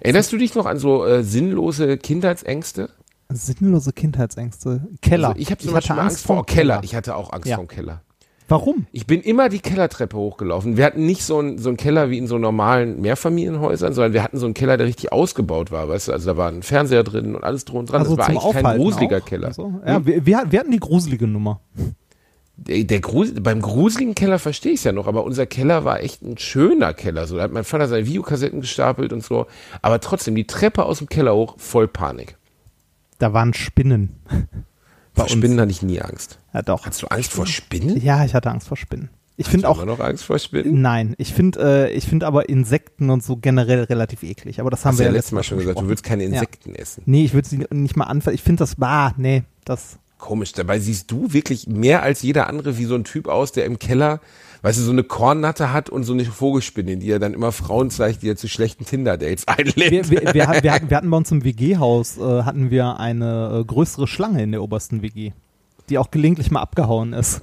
[0.00, 2.90] Erinnerst du dich noch an so äh, sinnlose Kindheitsängste?
[3.30, 4.86] Sinnlose Kindheitsängste.
[5.02, 5.28] Keller.
[5.30, 6.80] Also ich habe zum hatte Beispiel Angst vor vorm Keller.
[6.84, 7.56] Ich hatte auch Angst Ja.
[7.56, 8.02] vor Keller.
[8.48, 8.86] Warum?
[8.92, 10.76] Ich bin immer die Kellertreppe hochgelaufen.
[10.76, 14.22] Wir hatten nicht so einen so einen Keller wie in so normalen Mehrfamilienhäusern, sondern wir
[14.22, 15.88] hatten so einen Keller, der richtig ausgebaut war.
[15.88, 18.02] Weißt du, also da war ein Fernseher drin und alles drum und dran.
[18.02, 19.24] Also das war eigentlich kein Aufhalten gruseliger auch?
[19.24, 19.48] Keller.
[19.48, 21.60] Also, ja, wir, wir, wir hatten die gruselige Nummer.
[22.56, 26.00] Der, der Grusel, beim gruseligen Keller verstehe ich es ja noch, aber unser Keller war
[26.00, 27.26] echt ein schöner Keller.
[27.26, 29.46] So, da hat mein Vater seine Videokassetten gestapelt und so.
[29.82, 32.36] Aber trotzdem, die Treppe aus dem Keller hoch, voll Panik.
[33.18, 34.14] Da waren Spinnen.
[35.16, 35.32] Bei Vor uns.
[35.32, 36.38] Spinnen hatte ich nie Angst.
[36.54, 36.86] Ja, doch.
[36.86, 38.00] Hast du Angst vor Spinnen?
[38.00, 39.08] Ja, ich hatte Angst vor Spinnen.
[39.38, 40.80] Ich Hast finde du auch, immer noch Angst vor Spinnen?
[40.80, 44.60] nein, ich finde äh, ich finde aber Insekten und so generell relativ eklig.
[44.60, 46.28] Aber das haben Hast wir ja ja letztes Mal schon gesagt, du willst keine Ja.
[46.30, 47.02] Insekten essen.
[47.06, 48.34] Nee, ich würde sie nicht mal anfangen.
[48.34, 52.78] Ich finde das, bah, nee, das, Komisch, dabei siehst du wirklich mehr als jeder andere
[52.78, 54.20] wie so ein Typ aus, der im Keller,
[54.62, 57.90] weißt du, so eine Kornnatte hat und so eine Vogelspinne, die er dann immer Frauen
[57.90, 60.10] zeigt, die er zu schlechten Tinder-Dates einlädt.
[60.10, 63.64] wir, wir, wir, hatten- wir, hatten, bei uns im WG-Haus, äh, hatten wir eine äh,
[63.64, 65.32] größere Schlange in der obersten WG,
[65.88, 67.42] die auch gelegentlich mal abgehauen ist.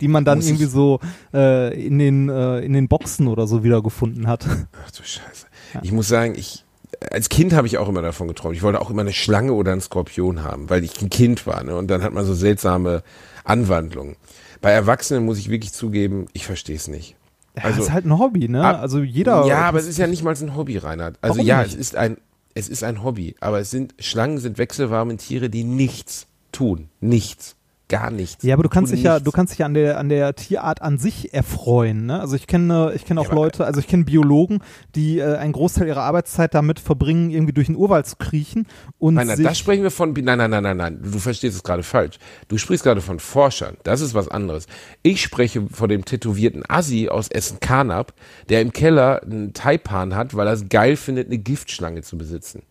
[0.00, 0.98] Die man dann Muss irgendwie ich- so
[1.32, 4.46] äh, in, den, äh, in den Boxen oder so wiedergefunden hat.
[4.48, 5.46] Ach du Scheiße.
[5.82, 6.64] Ich muss sagen, ich,
[7.10, 8.56] als Kind habe ich auch immer davon geträumt.
[8.56, 11.62] Ich wollte auch immer eine Schlange oder einen Skorpion haben, weil ich ein Kind war.
[11.62, 11.76] Ne?
[11.76, 13.02] Und dann hat man so seltsame
[13.44, 14.16] Anwandlungen.
[14.62, 17.16] Bei Erwachsenen muss ich wirklich zugeben, ich verstehe es nicht.
[17.56, 18.64] Ja, Also- ist halt ein Hobby, ne?
[18.64, 19.44] Ab- Also jeder.
[19.46, 21.18] Ja, aber es ist ja nicht mal ein Hobby, Reinhard.
[21.20, 21.74] Also Warum ja, nicht?
[21.74, 22.16] es ist ein,
[22.54, 27.56] es ist ein Hobby, aber es sind Schlangen sind wechselwarme Tiere, die nichts tun, nichts,
[27.92, 28.42] gar nichts.
[28.42, 30.98] Ja, aber du kannst dich ja, du kannst dich an der an der Tierart an
[30.98, 32.06] sich erfreuen.
[32.06, 32.18] Ne?
[32.18, 34.60] Also ich kenne ich kenne auch aber- Leute, also ich kenne Biologen,
[34.94, 38.66] die äh, einen Großteil ihrer Arbeitszeit damit verbringen, irgendwie durch den Urwald zu kriechen
[38.98, 40.14] und Nein, nein, da sprechen wir von.
[40.14, 41.00] Nein, nein, nein, nein, nein.
[41.02, 42.18] Du verstehst es gerade falsch.
[42.48, 43.76] Du sprichst gerade von Forschern.
[43.82, 44.66] Das ist was anderes.
[45.02, 48.14] Ich spreche von dem tätowierten Assi aus Essen-Karnap,
[48.48, 52.62] der im Keller einen Taipan hat, weil er es geil findet, eine Giftschlange zu besitzen.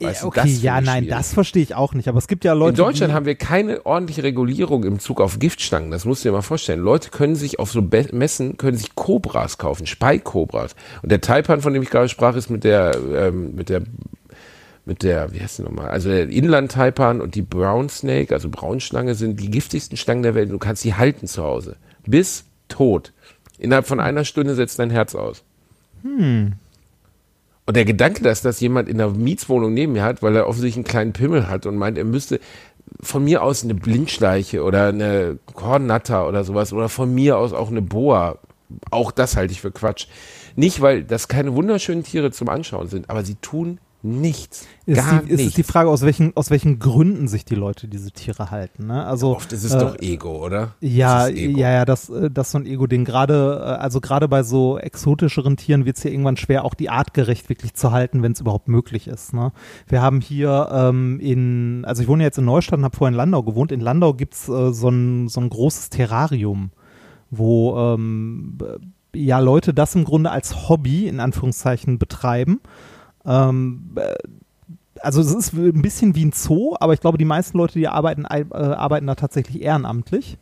[0.00, 1.08] Weißt Ja, du, okay, finde ja, nein, schwierig.
[1.18, 2.06] das verstehe ich auch nicht.
[2.08, 5.40] Aber es gibt ja Leute, In Deutschland haben wir keine ordentliche Regulierung im Zug auf
[5.40, 5.90] Giftstangen.
[5.90, 6.80] Das musst du dir mal vorstellen.
[6.80, 10.76] Leute können sich auf so Be Messen, können sich Kobras kaufen, Speikobras.
[11.02, 13.82] Und der Taipan, von dem ich gerade sprach, ist mit der, ähm, mit der,
[14.84, 15.88] mit der, wie heißt die nochmal?
[15.88, 20.50] Also der Inland-Taipan und die Brown Snake, also Braunschlange, sind die giftigsten Schlangen der Welt.
[20.52, 21.76] Du kannst sie halten zu Hause.
[22.06, 23.12] Bis tot.
[23.58, 25.42] Innerhalb von einer Stunde setzt dein Herz aus.
[27.68, 30.76] Und der Gedanke, dass das jemand in der Mietswohnung neben mir hat, weil er offensichtlich
[30.76, 32.40] einen kleinen Pimmel hat und meint, er müsste
[33.02, 37.68] von mir aus eine Blindschleiche oder eine Kornnatter oder sowas oder von mir aus auch
[37.68, 38.38] eine Boa.
[38.90, 40.06] Auch das halte ich für Quatsch.
[40.56, 44.66] Nicht, weil das keine wunderschönen Tiere zum Anschauen sind, aber sie tun nichts.
[44.86, 45.54] ist, Gar die, ist es nichts.
[45.54, 48.86] die Frage, aus welchen, aus welchen Gründen sich die Leute diese Tiere halten.
[48.86, 49.04] Ne?
[49.04, 50.74] Also, Oft ist es äh, doch Ego, oder?
[50.80, 51.58] Ja, Es Ego.
[51.58, 53.04] ja, ja, das, äh, das ist so ein Ego-Ding.
[53.04, 56.90] Gerade, äh, also gerade bei so exotischeren Tieren wird es ja irgendwann schwer, auch die
[56.90, 59.34] artgerecht wirklich zu halten, wenn es überhaupt möglich ist.
[59.34, 59.52] Ne?
[59.88, 63.16] Wir haben hier ähm, in, also ich wohne jetzt in Neustadt und habe vorher in
[63.16, 63.72] Landau gewohnt.
[63.72, 66.70] In Landau gibt's äh, so, ein, so ein großes Terrarium,
[67.30, 68.58] wo ähm,
[69.14, 72.60] ja Leute das im Grunde als Hobby in Anführungszeichen betreiben.
[73.28, 74.14] Ähm, äh,
[75.00, 77.86] also es ist ein bisschen wie ein Zoo, aber ich glaube, die meisten Leute, die
[77.86, 80.38] arbeiten, äh, arbeiten da tatsächlich ehrenamtlich.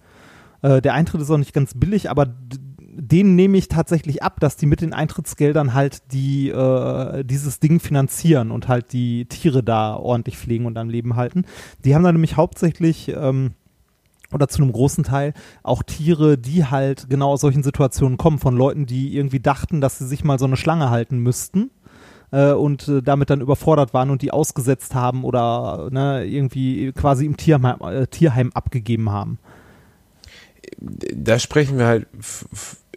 [0.63, 2.57] Äh, der Eintritt ist auch nicht ganz billig, aber d-
[2.99, 7.79] denen nehme ich tatsächlich ab, dass die mit den Eintrittsgeldern halt die äh, dieses Ding
[7.79, 11.45] finanzieren und halt die Tiere da ordentlich pflegen und am Leben halten.
[11.85, 13.53] Die haben da nämlich hauptsächlich ähm,
[14.33, 18.57] oder zu einem großen Teil auch Tiere, die halt genau aus solchen Situationen kommen, von
[18.57, 21.71] Leuten, die irgendwie dachten, dass sie sich mal so eine Schlange halten müssten
[22.31, 27.27] äh, und äh, damit dann überfordert waren und die ausgesetzt haben oder ne, irgendwie quasi
[27.27, 29.39] im Tierheim, äh, Tierheim abgegeben haben.
[30.79, 32.07] da sprechen wir halt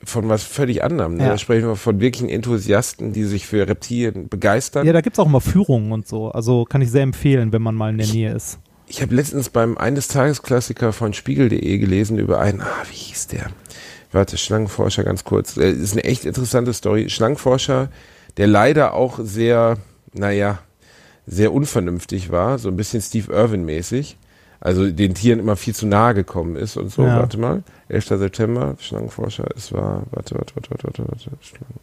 [0.03, 1.15] von was völlig anderem.
[1.15, 1.23] Ne?
[1.23, 1.29] Ja.
[1.29, 4.85] Da sprechen wir von wirklichen Enthusiasten, die sich für Reptilien begeistern.
[4.85, 6.31] Ja, da gibt's auch immer Führungen und so.
[6.31, 8.59] Also kann ich sehr empfehlen, wenn man mal in der Nähe ist.
[8.87, 13.51] Ich habe letztens beim eines Tagesklassiker von Spiegel.de gelesen über einen, ah, wie hieß der?
[14.11, 15.57] Warte, Schlangenforscher ganz kurz.
[15.57, 17.09] Äh, ist eine echt interessante Story.
[17.09, 17.89] Schlangenforscher,
[18.39, 19.77] der leider auch sehr,
[20.13, 20.59] naja,
[21.27, 24.17] sehr unvernünftig war, so ein bisschen Steve Irwin-mäßig.
[24.61, 27.03] Also den Tieren immer viel zu nahe gekommen ist und so.
[27.03, 27.19] Ja.
[27.19, 27.63] Warte mal.
[27.89, 28.07] 11.
[28.07, 31.79] September, Schlangenforscher, es war, warte, warte, warte, warte, warte, warte Schlangen.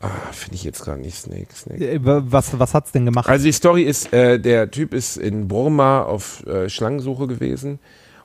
[0.00, 1.48] Ah, finde ich jetzt gar nicht Snake.
[1.54, 1.86] Snake.
[1.86, 3.28] Äh, Was, was hat's denn gemacht?
[3.28, 7.78] Also die Story ist, äh, der Typ ist in Burma auf äh, Schlangensuche gewesen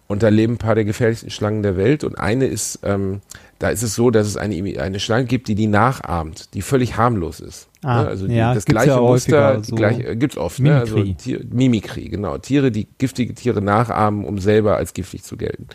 [0.07, 3.19] und da leben ein paar der gefährlichsten Schlangen der Welt und eine ist, ähm,
[3.59, 6.95] da ist es so, dass es eine, eine Schlange gibt, die die nachahmt, die völlig
[6.97, 7.67] harmlos ist.
[7.83, 8.07] Ah, ne?
[8.07, 10.79] Also die, ja, das gleiche ja Muster, so die gleiche, äh, gibt's oft, ne?
[10.79, 11.15] Also Mimikry.
[11.15, 12.37] Tier, Mimikry, genau.
[12.37, 15.67] Tiere, die giftige Tiere nachahmen, um selber als giftig zu gelten.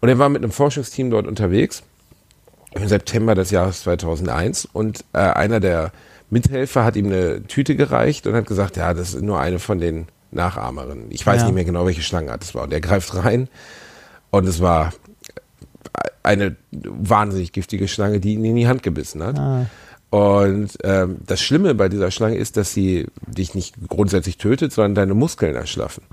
[0.00, 1.82] Und er war mit einem Forschungsteam dort unterwegs
[2.74, 5.92] im September des Jahres 2001 und äh, einer der
[6.30, 9.78] Mithelfer hat ihm eine Tüte gereicht und hat gesagt, ja, das ist nur eine von
[9.78, 11.06] den Nachahmerinnen.
[11.10, 11.46] Ich weiß Ja.
[11.46, 12.64] nicht mehr genau, welche Schlangenart es war.
[12.64, 13.48] Und er greift rein
[14.30, 14.92] und es war
[16.22, 19.38] eine wahnsinnig giftige Schlange, die ihn in die Hand gebissen hat.
[19.38, 19.66] Ah.
[20.10, 24.94] Und ähm, das Schlimme bei dieser Schlange ist, dass sie dich nicht grundsätzlich tötet, sondern
[24.94, 26.04] deine Muskeln erschlaffen.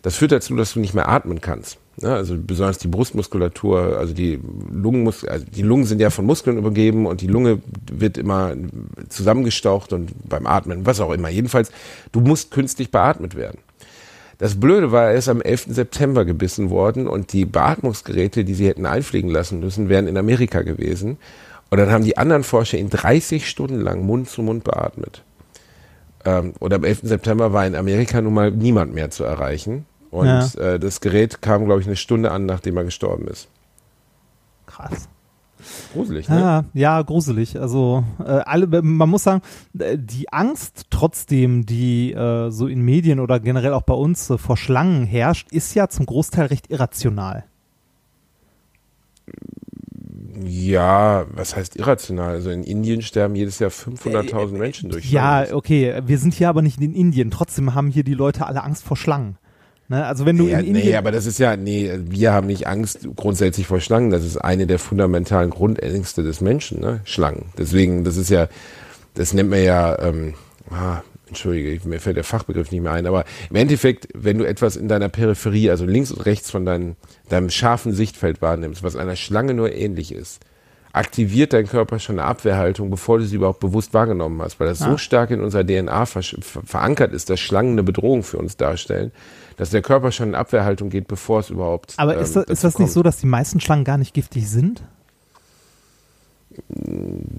[0.00, 1.78] Das führt dazu, dass du nicht mehr atmen kannst.
[2.00, 2.14] Ne?
[2.14, 4.40] Also besonders die Brustmuskulatur, also die
[4.72, 7.60] Lungenmus also die Lungen sind ja von Muskeln übergeben und die Lunge
[7.92, 8.54] wird immer
[9.10, 11.28] zusammengestaucht und beim Atmen, was auch immer.
[11.28, 11.70] Jedenfalls,
[12.12, 13.58] du musst künstlich beatmet werden.
[14.40, 15.66] Das Blöde war, er ist am 11.
[15.68, 20.62] September gebissen worden und die Beatmungsgeräte, die sie hätten einfliegen lassen müssen, wären in Amerika
[20.62, 21.18] gewesen.
[21.68, 25.22] Und dann haben die anderen Forscher ihn 30 Stunden lang Mund zu Mund beatmet.
[26.24, 27.00] Ähm, und am 11.
[27.02, 29.84] September war in Amerika nun mal niemand mehr zu erreichen.
[30.10, 30.46] Und Ja.
[30.58, 33.46] äh, das Gerät kam, glaube ich, eine Stunde an, nachdem er gestorben ist.
[34.66, 35.06] Krass.
[35.92, 36.40] Gruselig, ne?
[36.40, 37.60] Ja, ja, gruselig.
[37.60, 39.42] Also äh, alle, man muss sagen,
[39.78, 44.38] äh, die Angst trotzdem, die äh, so in Medien oder generell auch bei uns äh,
[44.38, 47.44] vor Schlangen herrscht, ist ja zum Großteil recht irrational.
[50.42, 52.30] Ja, was heißt irrational?
[52.30, 55.54] Also in Indien sterben jedes Jahr 500.000 Menschen durch Äh, Ja, Schlangen.
[55.54, 57.30] okay, wir sind hier aber nicht in Indien.
[57.30, 59.36] Trotzdem haben hier die Leute alle Angst vor Schlangen.
[59.90, 60.06] Ne?
[60.06, 62.68] Also wenn du Ja, in Indien, nee, aber das ist ja, nee, wir haben nicht
[62.68, 64.10] Angst grundsätzlich vor Schlangen.
[64.10, 67.00] Das ist eine der fundamentalen Grundängste des Menschen, ne?
[67.04, 67.46] Schlangen.
[67.58, 68.48] Deswegen, das ist ja,
[69.14, 70.34] das nennt man ja, ähm,
[70.70, 74.76] ah, entschuldige, mir fällt der Fachbegriff nicht mehr ein, aber im Endeffekt, wenn du etwas
[74.76, 76.94] in deiner Peripherie, also links und rechts von deinem,
[77.28, 80.40] deinem scharfen Sichtfeld wahrnimmst, was einer Schlange nur ähnlich ist,
[80.92, 84.80] aktiviert dein Körper schon eine Abwehrhaltung, bevor du sie überhaupt bewusst wahrgenommen hast, weil das
[84.80, 89.12] so stark in unserer DNA ver verankert ist, dass Schlangen eine Bedrohung für uns darstellen,
[89.60, 91.92] dass der Körper schon in Abwehrhaltung geht, bevor es überhaupt.
[91.98, 94.48] aber ähm, ist das, ist das nicht so, dass die meisten Schlangen gar nicht giftig
[94.48, 94.82] sind?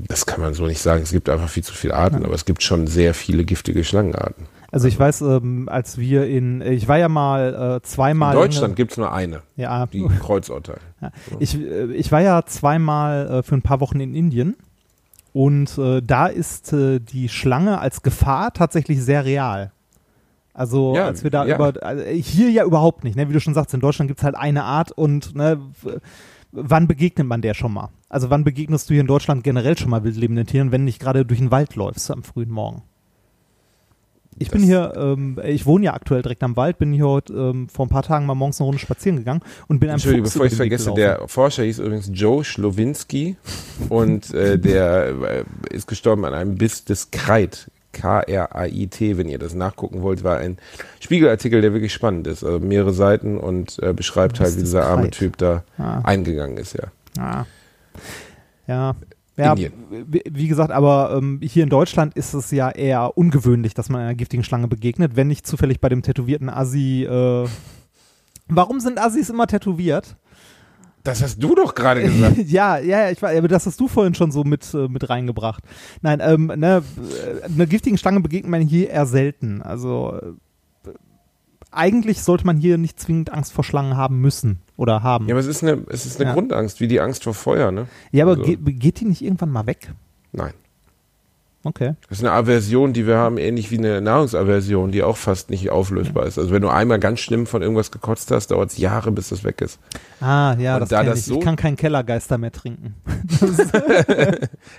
[0.08, 1.02] Das kann man so nicht sagen.
[1.02, 4.46] Es gibt einfach viel zu viele Arten, aber es gibt schon sehr viele giftige Schlangenarten.
[4.72, 8.76] Also ich weiß, ähm, als wir in, ich war ja mal äh, zweimal In Deutschland
[8.76, 10.78] gibt es nur eine, ja, die Kreuzotter.
[11.02, 11.12] Ja.
[11.40, 14.58] Ich, äh, ich war ja zweimal äh, für ein paar Wochen in Indien
[15.34, 19.72] und äh, da ist äh, die Schlange als Gefahr tatsächlich sehr real.
[20.54, 21.56] Also Ja, als wir da ja.
[21.56, 23.30] über, also hier ja überhaupt nicht, ne?
[23.30, 25.60] wie du schon sagst, in Deutschland gibt es halt eine Art und ne,
[26.52, 27.90] wann begegnet man der schon mal?
[28.10, 31.26] Also wann begegnest du hier in Deutschland generell schon mal wildlebenden Tieren, wenn nicht gerade
[31.26, 32.84] durch den Wald läufst am frühen Morgen?
[34.38, 37.34] Ich bin Das- hier, ähm, ich wohne ja aktuell direkt am Wald, bin hier heute
[37.34, 40.26] ähm, vor ein paar Tagen mal morgens eine Runde spazieren gegangen und bin einem Entschuldigung,
[40.26, 43.38] Fuchs bevor ich vergesse, der Forscher hieß übrigens Joe Schlowinski
[43.90, 47.71] und äh, der äh, ist gestorben an einem Biss des Kreit.
[47.92, 50.58] K-R-A-I-T, wenn ihr das nachgucken wollt, war ein
[51.00, 52.44] Spiegelartikel, der wirklich spannend ist.
[52.44, 55.10] Also mehrere Seiten und äh, beschreibt halt, wie dieser arme.
[55.10, 56.02] Typ da Ah.
[56.04, 57.46] eingegangen ist, ja.
[58.68, 58.96] Ja.
[59.38, 59.72] Ja, wie,
[60.30, 64.14] wie gesagt, aber ähm, hier in Deutschland ist es ja eher ungewöhnlich, dass man einer
[64.14, 67.06] giftigen Schlange begegnet, wenn nicht zufällig bei dem tätowierten Assi.
[67.10, 67.48] Äh,
[68.50, 70.16] warum sind Assis immer tätowiert?
[71.04, 72.38] Das hast du doch gerade gesagt.
[72.48, 75.64] ja, ja, ich weiß, aber das hast du vorhin schon so mit, äh, mit reingebracht.
[76.02, 76.84] Nein, ähm, ne,
[77.42, 79.62] äh, einer giftigen Schlange begegnet man hier eher selten.
[79.62, 80.90] Also äh,
[81.72, 85.28] eigentlich sollte man hier nicht zwingend Angst vor Schlangen haben müssen oder haben.
[85.28, 86.34] Ja, aber es ist eine, es ist eine Ja.
[86.34, 87.88] Grundangst, wie die Angst vor Feuer, ne?
[88.12, 89.94] Ja, aber Also- geht, geht die nicht irgendwann mal weg?
[90.34, 90.54] Nein.
[91.64, 91.94] Okay.
[92.10, 95.70] Das ist eine Aversion, die wir haben, ähnlich wie eine Nahrungsaversion, die auch fast nicht
[95.70, 96.40] auflösbar ist.
[96.40, 99.44] Also wenn du einmal ganz schlimm von irgendwas gekotzt hast, dauert es Jahre, bis das
[99.44, 99.78] weg ist.
[100.22, 101.26] Ah, ja, Und das da das ich.
[101.26, 102.96] so- ich kann keinen Kellergeister mehr trinken.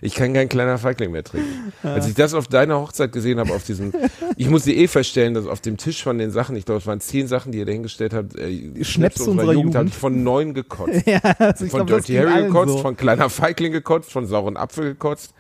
[0.01, 1.73] Ich kann kein kleiner Feigling mehr trinken.
[1.83, 3.93] Als ich das auf deiner Hochzeit gesehen habe, auf diesem,
[4.37, 6.87] ich muss dir eh feststellen, dass auf dem Tisch von den Sachen, ich glaube, es
[6.87, 9.77] waren zehn Sachen, die ihr dahingestellt habt, äh, Schnaps unserer Jugend.
[9.77, 11.03] habe ich von neun gekotzt.
[11.07, 12.79] ja, also von glaub, Dirty Harry gekotzt, so.
[12.79, 15.33] von kleiner Feigling gekotzt, von sauren Apfel gekotzt.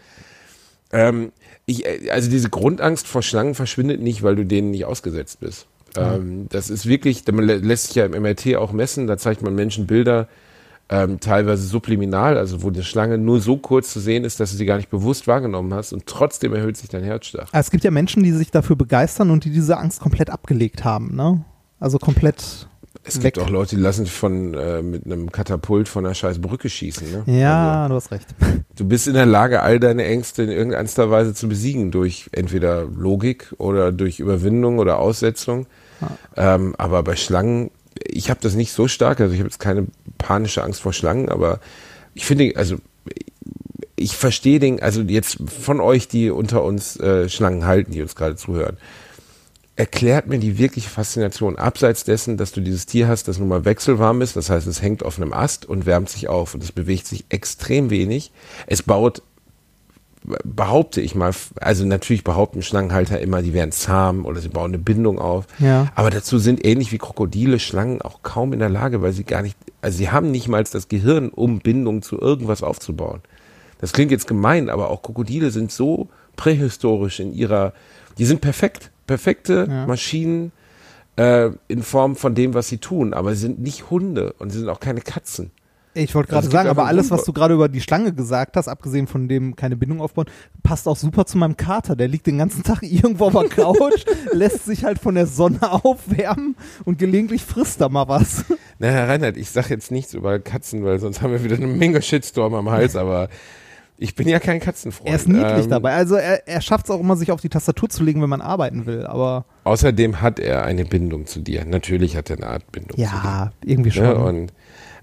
[0.93, 1.33] Ähm,
[1.67, 5.67] ich, äh, also diese Grundangst vor Schlangen verschwindet nicht, weil du denen nicht ausgesetzt bist.
[5.97, 9.43] Ähm, das ist wirklich, man lä- lässt sich ja im MRT auch messen, da zeigt
[9.43, 10.27] man Menschen Bilder,
[10.89, 14.57] ähm, teilweise subliminal, also wo die Schlange nur so kurz zu sehen ist, dass du
[14.57, 17.49] sie gar nicht bewusst wahrgenommen hast und trotzdem erhöht sich dein Herzschlag.
[17.53, 20.85] Ah, Es gibt ja Menschen, die sich dafür begeistern und die diese Angst komplett abgelegt
[20.85, 21.45] haben, ne?
[21.81, 22.69] Also komplett.
[23.05, 23.35] Es weg.
[23.35, 26.71] gibt auch Leute, die lassen sich von äh, mit einem Katapult von einer scheiß Brücke
[26.71, 27.25] schießen.
[27.27, 27.41] Ne?
[27.41, 28.27] Ja, du hast recht.
[28.41, 32.29] Also, du bist in der Lage, all deine Ängste in irgendeiner Weise zu besiegen durch
[32.33, 35.67] entweder Logik oder durch Überwindung oder Aussetzung.
[36.37, 37.71] Ähm, aber bei Schlangen,
[38.05, 39.21] ich habe das nicht so stark.
[39.21, 39.87] Also ich habe jetzt keine
[40.19, 41.61] panische Angst vor Schlangen, aber
[42.15, 42.77] ich finde, also
[43.97, 48.17] ich verstehe den, also jetzt von euch, die unter uns äh, Schlangen halten, die uns
[48.17, 48.77] gerade zuhören,
[49.75, 53.65] erklärt mir die wirkliche Faszination, abseits dessen, dass du dieses Tier hast, das nun mal
[53.65, 56.73] wechselwarm ist, das heißt, es hängt auf einem Ast und wärmt sich auf und es
[56.73, 58.33] bewegt sich extrem wenig.
[58.67, 59.23] Es baut,
[60.45, 64.79] behaupte ich mal, also natürlich behaupten Schlangenhalter immer, die wären zahm oder sie bauen eine
[64.79, 65.47] Bindung auf.
[65.59, 65.91] Ja.
[65.95, 69.41] Aber dazu sind ähnlich wie Krokodile Schlangen auch kaum in der Lage, weil sie gar
[69.41, 73.21] nicht, also sie haben nicht mal das Gehirn, um Bindung zu irgendwas aufzubauen.
[73.81, 77.73] Das klingt jetzt gemein, aber auch Krokodile sind so prähistorisch in ihrer,
[78.19, 79.87] die sind perfekt, perfekte Ja.
[79.87, 80.53] Maschinen
[81.17, 84.59] äh, in Form von dem, was sie tun, aber sie sind nicht Hunde und sie
[84.59, 85.51] sind auch keine Katzen.
[85.95, 88.67] Ich wollte Also gerade sagen, aber alles, was du gerade über die Schlange gesagt hast,
[88.67, 90.25] abgesehen von dem keine Bindung aufbauen,
[90.63, 91.97] passt auch super zu meinem Kater.
[91.97, 95.59] Der liegt den ganzen Tag irgendwo auf der Couch, lässt sich halt von der Sonne
[95.85, 98.47] aufwärmen und gelegentlich frisst er mal was.
[98.79, 101.67] Na, Herr Reinhardt, ich sage jetzt nichts über Katzen, weil sonst haben wir wieder eine
[101.67, 103.29] Menge Shitstorm am Hals, aber
[104.03, 105.09] ich bin ja kein Katzenfreund.
[105.09, 105.95] Er ist niedlich Ähm, dabei.
[105.95, 108.41] Also er, er schafft es auch immer, sich auf die Tastatur zu legen, wenn man
[108.41, 109.07] arbeiten will.
[109.07, 111.65] Aber Außerdem hat er eine Bindung zu dir.
[111.65, 113.03] Natürlich hat er eine Art Bindung zu dir.
[113.05, 114.05] ja, irgendwie schon.
[114.05, 114.15] Ne?
[114.17, 114.53] Und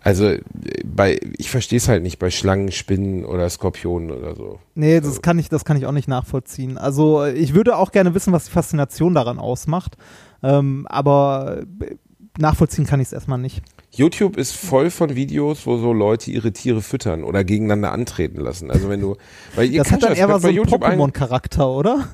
[0.01, 0.41] also äh,
[0.85, 4.59] bei, ich verstehe es halt nicht bei Schlangen, Spinnen oder Skorpionen oder so.
[4.75, 6.77] Nee, das kann ich, das kann ich auch nicht nachvollziehen.
[6.77, 9.97] Also ich würde auch gerne wissen, was die Faszination daran ausmacht.
[10.43, 11.95] Ähm, aber äh,
[12.37, 13.61] nachvollziehen kann ich es erstmal nicht.
[13.91, 18.69] YouTube ist voll von Videos, wo so Leute ihre Tiere füttern oder gegegeneinander antreten lassen.
[18.71, 19.15] Also wenn du,
[19.55, 22.07] weil ihr Das hat dann eher könnt was so Pokémon-Charakter, oder?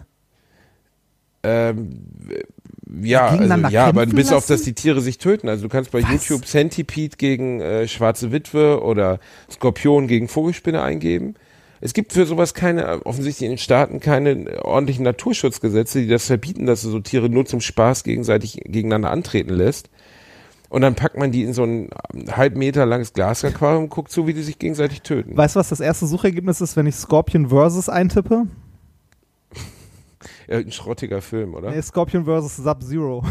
[1.44, 2.00] Ähm,
[3.02, 4.54] ja, Gegeneinander also, ja, aber bis auf, lassen?
[4.54, 5.50] dass die Tiere sich töten.
[5.50, 6.12] Also du kannst bei Was?
[6.12, 9.20] YouTube Centipede gegen äh, Schwarze Witwe oder
[9.52, 11.36] Skorpion gegen Vogelspinne eingeben.
[11.82, 16.66] Es gibt für sowas keine, offensichtlich in den Staaten keine ordentlichen Naturschutzgesetze, die das verbieten,
[16.66, 19.90] dass du so Tiere nur zum Spaß gegenseitig gegeneinander antreten lässt.
[20.76, 21.90] Und dann packt man die in so ein
[22.36, 25.38] halb Meter langes Glasaquarium und guckt zu, wie die sich gegenseitig töten.
[25.38, 28.48] Weißt du, was das erste Suchergebnis ist, wenn ich Scorpion Versus eintippe?
[30.50, 31.72] Ein schrottiger Film, oder?
[31.72, 33.24] Nee, Scorpion versus Sub-Zero.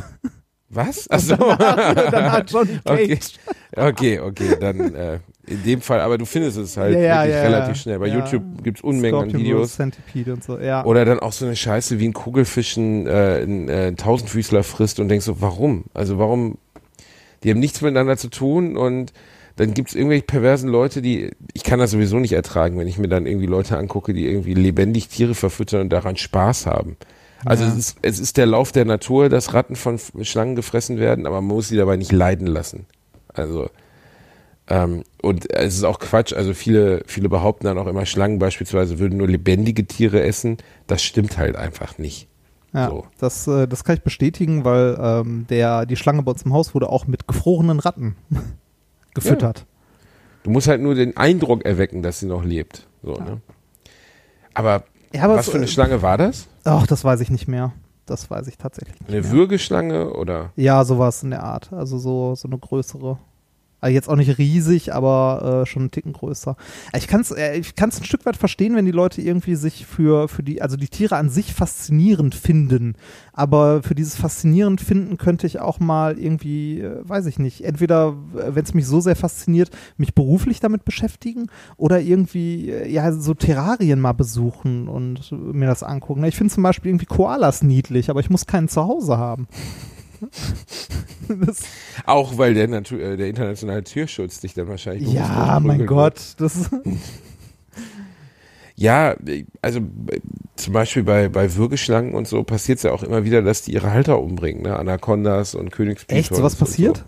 [0.70, 1.07] Was?
[1.11, 1.36] Achso.
[1.36, 3.34] Dann hat Johnny Okay, Cage.
[3.76, 7.34] okay, okay, dann äh, in dem Fall, aber du findest es halt Ja, ja, wirklich
[7.36, 7.99] ja, relativ schnell.
[7.99, 8.07] Bei.
[8.07, 9.59] YouTube gibt's Unmengen an Scorpion Videos.
[9.59, 10.82] versus Centipede und so, ja.
[10.86, 15.09] Oder dann auch so eine Scheiße wie ein Kugelfischen äh, ein äh, Tausendfüßler frisst und
[15.09, 15.84] denkst so, warum?
[15.92, 16.57] Also warum?
[17.45, 19.12] Die haben nichts miteinander zu tun und
[19.57, 23.09] dann gibt's irgendwelche perversen Leute, die, ich kann das sowieso nicht ertragen, wenn ich mir
[23.09, 26.97] dann irgendwie Leute angucke, die irgendwie lebendig Tiere verfüttern und daran Spaß haben.
[27.45, 27.70] Also Ja.
[27.70, 31.40] es, ist, es ist der Lauf der Natur, dass Ratten von Schlangen gefressen werden, aber
[31.40, 32.86] man muss sie dabei nicht leiden lassen.
[33.28, 33.68] Also
[34.68, 36.32] ähm, und es ist auch Quatsch.
[36.32, 40.57] Also viele, viele behaupten dann auch immer, Schlangen beispielsweise würden nur lebendige Tiere essen.
[40.86, 42.28] Das stimmt halt einfach nicht.
[42.74, 43.06] Ja, So.
[43.18, 46.74] das, äh, das kann ich bestätigen, weil ähm, der, die Schlange bei uns im Haus
[46.74, 48.16] wurde auch mit gefrorenen Ratten
[49.14, 49.64] gefüttert.
[50.42, 52.86] Du musst halt nur den Eindruck erwecken, dass sie noch lebt.
[53.02, 53.40] So, ne?
[54.52, 56.48] Aber, Ja, aber was für eine äh, Schlange war das?
[56.64, 57.72] Ach, das weiß ich nicht mehr.
[58.06, 59.30] Das weiß ich tatsächlich nicht Eine mehr.
[59.30, 60.52] Würgeschlange oder?
[60.56, 61.72] Ja, sowas in der Art.
[61.72, 63.18] Also so, so eine größere.
[63.85, 66.57] Also jetzt auch nicht riesig, aber äh, schon einen Ticken größer.
[66.97, 69.85] Ich kann es äh, ich kann's ein Stück weit verstehen, wenn die Leute irgendwie sich
[69.85, 72.95] für, für die, also die Tiere an sich faszinierend finden.
[73.35, 78.16] Aber für dieses faszinierend finden könnte ich auch mal irgendwie, äh, weiß ich nicht, entweder,
[78.32, 79.68] wenn es mich so sehr fasziniert,
[79.99, 85.82] mich beruflich damit beschäftigen oder irgendwie, äh, ja, so Terrarien mal besuchen und mir das
[85.82, 86.24] angucken.
[86.24, 89.47] Ich finde zum Beispiel irgendwie Koalas niedlich, aber ich muss keinen zu Hause haben.
[92.06, 96.70] Auch weil der, Natur, äh, der internationale Tierschutz dich dann wahrscheinlich ja, mein Gott, das
[98.76, 99.14] Ja,
[99.62, 100.20] also äh,
[100.56, 103.72] zum Beispiel bei, bei Würgeschlangen und so passiert es ja auch immer wieder, dass die
[103.72, 104.76] ihre Halter umbringen, ne?
[104.76, 106.18] Anacondas und Königspythons.
[106.18, 106.64] echt sowas und so.
[106.64, 107.04] passiert?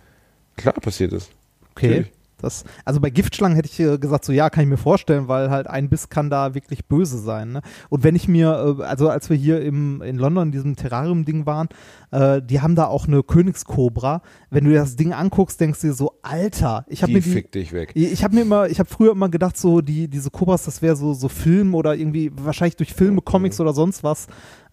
[0.57, 1.29] Klar passiert es.
[1.73, 1.89] Okay.
[1.89, 2.16] Natürlich.
[2.39, 5.51] Das, also bei Giftschlangen hätte ich äh, gesagt, so ja, kann ich mir vorstellen, weil
[5.51, 7.53] halt ein Biss kann da wirklich böse sein.
[7.53, 7.63] Ne?
[7.89, 11.47] Und wenn ich mir, äh, also als wir hier im, in London in diesem Terrarium-Ding
[11.47, 11.69] waren,
[12.11, 14.23] äh, die haben da auch eine Königskobra.
[14.51, 17.31] Wenn du dir das Ding anguckst, denkst du dir so, Alter, ich habe mir die,
[17.31, 17.93] fickt dich weg.
[17.95, 20.97] ich habe mir immer, ich habe früher immer gedacht, so die diese Kobras, das wäre
[20.97, 24.27] so so Film oder irgendwie wahrscheinlich durch Filme, Comics oder sonst was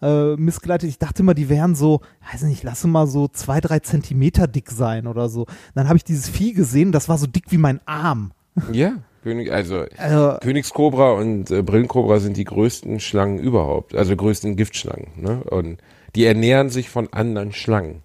[0.04, 0.88] äh, missgeleitet.
[0.88, 2.00] Ich dachte immer, die wären so,
[2.32, 5.46] weiß nicht, lasse mal so zwei drei Zentimeter dick sein oder so.
[5.74, 8.32] Dann habe ich dieses Vieh gesehen, das war so dick wie mein Arm.
[8.72, 8.92] Ja,
[9.24, 15.08] König, also Also, Königskobra und äh, Brillenkobra sind die größten Schlangen überhaupt, also größten Giftschlangen.
[15.16, 15.42] Ne?
[15.44, 15.78] Und
[16.14, 18.02] die ernähren sich von anderen Schlangen.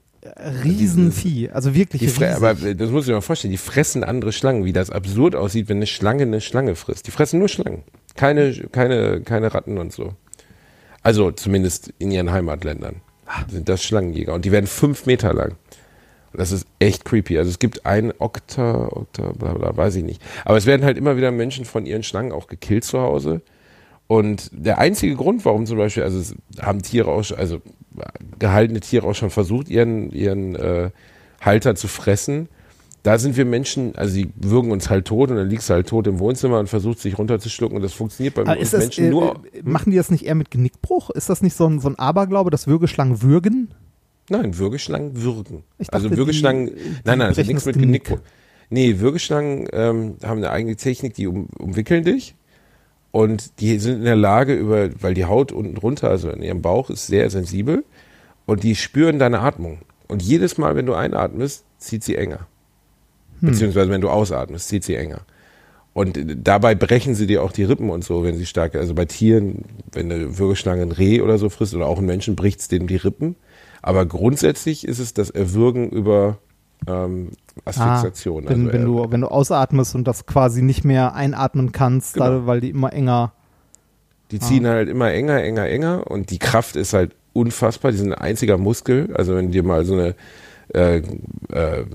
[0.63, 2.35] Riesenvieh, also wirklich Die riesig.
[2.35, 5.35] aber äh, das muss ich mir mal vorstellen, die fressen andere Schlangen, wie das absurd
[5.35, 7.07] aussieht, wenn eine Schlange eine Schlange frisst.
[7.07, 7.83] Die fressen nur Schlangen.
[8.15, 10.13] Keine, keine, keine Ratten und so.
[11.09, 12.97] Also zumindest in ihren Heimatländern
[13.47, 14.35] sind das Schlangenjäger.
[14.35, 15.55] Und die werden fünf Meter lang.
[16.31, 17.39] Und das ist echt creepy.
[17.39, 20.21] Also es gibt ein Okta, Okta, bla bla, weiß ich nicht.
[20.45, 23.41] Aber es werden halt immer wieder Menschen von ihren Schlangen auch gekillt zu Hause.
[24.05, 27.59] Und der einzige Grund, warum zum Beispiel, also es haben Tiere auch, also
[28.37, 30.91] gehaltene Tiere auch schon versucht, ihren, ihren äh,
[31.41, 32.49] Halter zu fressen.
[33.03, 35.87] Da sind wir Menschen, also die würgen uns halt tot und dann liegst du halt
[35.87, 39.09] tot im Wohnzimmer und versuchst sich runterzuschlucken und das funktioniert bei uns das, Menschen äh,
[39.09, 39.35] nur.
[39.53, 41.09] äh, machen die das nicht eher mit Genickbruch?
[41.11, 43.73] Ist das nicht so ein, so ein Aberglaube, dass Würgeschlangen würgen?
[44.29, 45.63] Nein, Würgeschlangen würgen.
[45.87, 46.73] Also dachte, Würgeschlangen, die-
[47.05, 48.03] nein, nein, brechen nichts mit Genick.
[48.05, 48.21] Genick.
[48.69, 52.35] Nee, Würgeschlangen ähm, haben eine eigene Technik, die um, umwickeln dich
[53.11, 56.61] und die sind in der Lage über, weil die Haut unten drunter, also in ihrem
[56.61, 57.83] Bauch ist sehr sensibel
[58.45, 59.79] und die spüren deine Atmung.
[60.07, 62.47] Und jedes Mal, wenn du einatmest, zieht sie enger.
[63.41, 63.49] Hm.
[63.49, 65.21] Beziehungsweise wenn du ausatmest, zieht sie enger.
[65.93, 69.05] Und dabei brechen sie dir auch die Rippen und so, wenn sie stark, also bei
[69.05, 72.67] Tieren, wenn eine Würgeschlange ein Reh oder so frisst oder auch ein Menschen, bricht es
[72.67, 73.35] denen die Rippen.
[73.81, 76.37] Aber grundsätzlich ist es das Erwürgen über
[76.87, 77.31] ähm,
[77.65, 78.45] Asphyxiation.
[78.45, 81.71] Ah, wenn, also, wenn, äh, du, wenn du ausatmest und das quasi nicht mehr einatmen
[81.71, 82.25] kannst, Genau.
[82.25, 83.33] da, weil die immer enger.
[84.31, 87.91] Die ziehen halt immer enger, enger, enger und die Kraft ist halt unfassbar.
[87.91, 89.09] Die sind ein einziger Muskel.
[89.15, 90.15] Also wenn du dir mal so eine,
[90.73, 91.01] äh,
[91.51, 91.85] äh,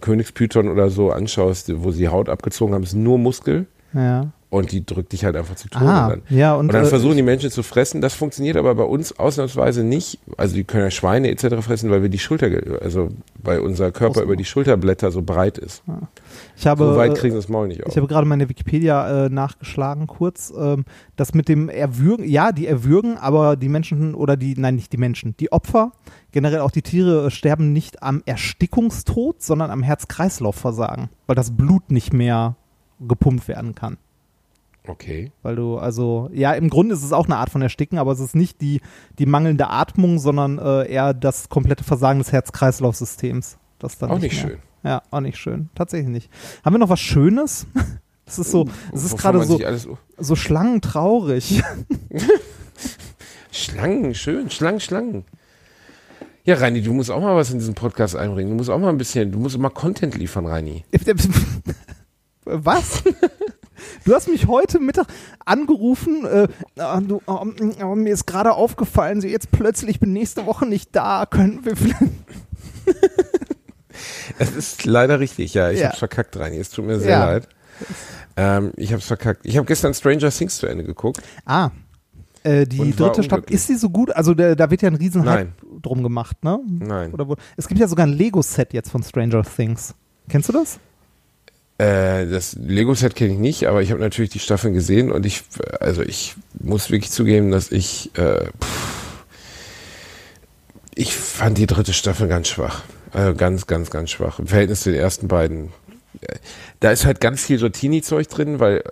[0.00, 4.32] Königspython oder so anschaust, wo sie Haut abgezogen haben, ist nur Muskel Ja.
[4.54, 5.84] Und die drückt dich halt einfach zu Tode.
[5.84, 6.22] Ah, dann.
[6.30, 8.00] ja, und, Und, dann äh, versuchen die Menschen zu fressen.
[8.00, 10.20] Das funktioniert aber bei uns ausnahmsweise nicht.
[10.36, 11.56] Also die können ja Schweine etc.
[11.60, 12.48] fressen, weil wir die Schulter,
[12.80, 13.08] also
[13.42, 15.82] weil unser Körper über die Schulterblätter so breit ist.
[16.56, 17.90] Ich habe, so weit äh, kriegen sie das Maul nicht auf.
[17.90, 20.52] Ich habe gerade meine Wikipedia äh, nachgeschlagen, kurz.
[20.56, 20.84] Ähm,
[21.16, 24.98] das mit dem Erwürgen, ja, die erwürgen, aber die Menschen oder die, nein, nicht die
[24.98, 25.92] Menschen, die Opfer,
[26.30, 31.90] generell auch die Tiere, äh, sterben nicht am Erstickungstod, sondern am Herz-Kreislauf-Versagen, weil das Blut
[31.90, 32.54] nicht mehr
[33.00, 33.96] gepumpt werden kann.
[34.86, 35.32] Okay.
[35.42, 38.20] Weil du, also, ja, im Grunde ist es auch eine Art von Ersticken, aber es
[38.20, 38.80] ist nicht die,
[39.18, 43.58] die mangelnde Atmung, sondern äh, eher das komplette Versagen des Herz-Kreislauf-Systems.
[43.82, 44.50] Auch nicht mehr.
[44.50, 44.58] schön.
[44.82, 45.70] Ja, auch nicht schön.
[45.74, 46.30] Tatsächlich nicht.
[46.64, 47.66] Haben wir noch was Schönes?
[48.26, 49.60] Das ist so, es ist gerade so,
[50.16, 51.62] so schlangentraurig.
[53.52, 55.24] Schlangen, schön, Schlangen, Schlangen.
[56.44, 58.50] Ja, Reini, du musst auch mal was in diesen Podcast einbringen.
[58.50, 60.84] Du musst auch mal ein bisschen, du musst mal Content liefern, Reini.
[62.44, 63.02] Was?
[64.04, 65.06] Du hast mich heute Mittag
[65.44, 66.24] angerufen.
[66.26, 67.46] Äh, ah, du, oh,
[67.82, 71.26] oh, mir ist gerade aufgefallen, so jetzt plötzlich bin nächste Woche nicht da.
[71.26, 72.02] Können wir vielleicht.
[74.38, 75.70] Es ist leider richtig, ja.
[75.70, 75.88] Ich Ja.
[75.88, 76.56] hab's verkackt, Reini.
[76.58, 77.24] Es tut mir sehr Ja.
[77.26, 77.48] leid.
[78.36, 79.46] Ähm, ich hab's verkackt.
[79.46, 81.22] Ich habe gestern Stranger Things zu Ende geguckt.
[81.44, 81.70] Ah.
[82.42, 83.54] Äh, die Und dritte Stadt, unglücklich.
[83.60, 84.10] ist sie so gut?
[84.14, 85.80] Also da, da wird ja ein riesen Hype Nein.
[85.80, 86.58] drum gemacht, ne?
[86.66, 87.12] Nein.
[87.12, 89.94] Oder wo, es gibt ja sogar ein Lego-Set jetzt von Stranger Things.
[90.28, 90.78] Kennst du das?
[91.78, 95.42] Äh, das Lego-Set kenne ich nicht, aber ich habe natürlich die Staffeln gesehen und ich,
[95.80, 99.24] also ich muss wirklich zugeben, dass ich, äh, pff,
[100.94, 102.82] ich fand die dritte Staffel ganz schwach.
[103.12, 104.38] Also ganz, ganz, ganz schwach.
[104.38, 105.72] Im Verhältnis zu den ersten beiden.
[106.80, 108.82] Da ist halt ganz viel so Teenie-Zeug drin, weil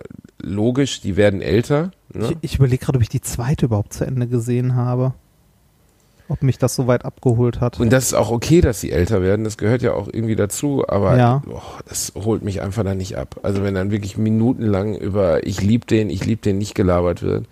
[0.41, 1.91] logisch, die werden älter.
[2.13, 2.31] Ne?
[2.41, 5.13] Ich, ich überlege gerade, ob ich die zweite überhaupt zu Ende gesehen habe.
[6.29, 7.79] Ob mich das so weit abgeholt hat.
[7.79, 9.43] Und das ist auch okay, dass sie älter werden.
[9.43, 10.83] Das gehört ja auch irgendwie dazu.
[10.87, 11.41] Aber Ja.
[11.45, 13.39] boah, das holt mich einfach da nicht ab.
[13.43, 17.45] Also wenn dann wirklich minutenlang über ich lieb den, ich lieb den nicht gelabert wird.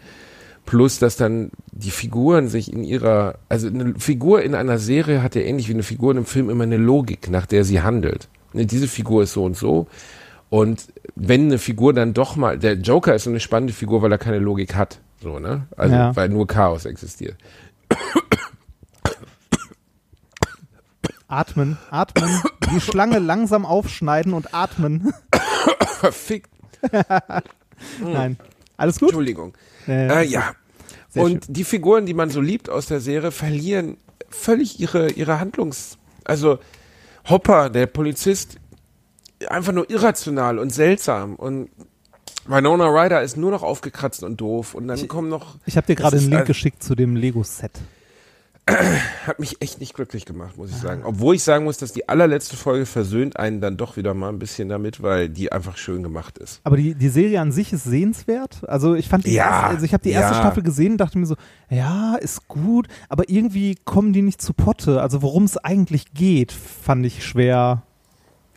[0.65, 5.35] Plus, dass dann die Figuren sich in ihrer, also eine Figur in einer Serie hat
[5.35, 8.29] ja ähnlich wie eine Figur in einem Film immer eine Logik, nach der sie handelt.
[8.53, 9.87] Ne, Diese Figur ist so und so.
[10.49, 14.11] Und wenn eine Figur dann doch mal, der Joker ist so eine spannende Figur, weil
[14.11, 14.99] er keine Logik hat.
[15.21, 15.67] So, ne?
[15.75, 16.15] Also, Ja.
[16.15, 17.35] weil nur Chaos existiert.
[21.31, 22.41] Atmen, atmen.
[22.73, 25.13] Die Schlange langsam aufschneiden und atmen.
[25.99, 26.49] Verfickt.
[28.01, 28.37] Nein.
[28.75, 29.09] Alles gut?
[29.09, 29.53] Entschuldigung.
[29.87, 30.51] Äh, Äh, ja.
[31.15, 33.97] Und die Figuren, die man so liebt aus der Serie, verlieren
[34.29, 35.97] völlig ihre, ihre Handlungs...
[36.25, 36.59] Also
[37.29, 38.57] Hopper, der Polizist,
[39.47, 41.35] einfach nur irrational und seltsam.
[41.35, 41.69] Und
[42.45, 44.73] Winona Ryder ist nur noch aufgekratzt und doof.
[44.75, 45.57] Und dann kommen noch...
[45.65, 47.71] Ich habe dir gerade einen Link geschickt zu dem Lego-Set.
[49.25, 51.01] Hat mich echt nicht glücklich gemacht, muss ich sagen.
[51.03, 54.39] Obwohl ich sagen muss, dass die allerletzte Folge versöhnt einen dann doch wieder mal ein
[54.39, 56.61] bisschen damit, weil die einfach schön gemacht ist.
[56.63, 58.61] Aber die, die Serie an sich ist sehenswert.
[58.67, 60.41] Also ich fand die Ja, erste, also ich habe die erste ja.
[60.41, 61.35] Staffel gesehen und dachte mir so,
[61.69, 65.01] ja, ist gut, aber irgendwie kommen die nicht zu Potte.
[65.01, 67.83] Also worum es eigentlich geht, fand ich schwer.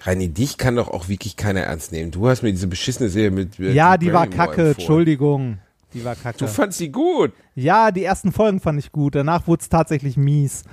[0.01, 2.11] Reini, dich kann doch auch wirklich keiner ernst nehmen.
[2.11, 3.59] Du hast mir diese beschissene Serie mit.
[3.59, 4.73] mit ja, die war kacke.
[4.73, 5.59] Entschuldigung.
[5.95, 6.39] Die war kacke.
[6.39, 7.33] Du fandst sie gut.
[7.55, 9.15] Ja, die ersten Folgen fand ich gut.
[9.15, 10.65] Danach wurde es tatsächlich mies.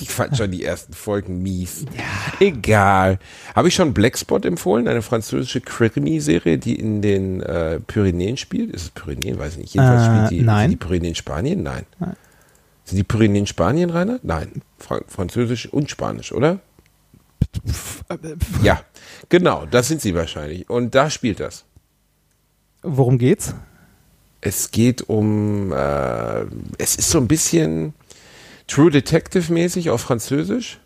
[0.00, 1.84] Ich fand schon die ersten Folgen mies.
[2.38, 3.18] Egal.
[3.56, 8.70] Habe ich schon Blackspot empfohlen, eine französische Krimi-Serie, die in den äh, Pyrenäen spielt?
[8.70, 9.38] Ist es Pyrenäen?
[9.40, 9.74] Weiß ich nicht.
[9.74, 10.70] Jedenfalls Äh, spielt die, nein.
[10.70, 11.62] die Pyrenäen Spanien?
[11.64, 11.84] Nein.
[12.84, 14.20] Sind die Pyrenäen Spanien, Rainer?
[14.22, 14.62] Nein.
[14.78, 16.60] Fra Französisch und Spanisch, oder?
[18.62, 18.80] Ja,
[19.28, 20.68] genau, das sind sie wahrscheinlich.
[20.70, 21.64] Und da spielt das.
[22.82, 23.54] Worum geht's?
[24.40, 26.44] Es geht um, äh,
[26.78, 27.94] es ist so ein bisschen
[28.66, 30.78] True Detective mäßig auf Französisch.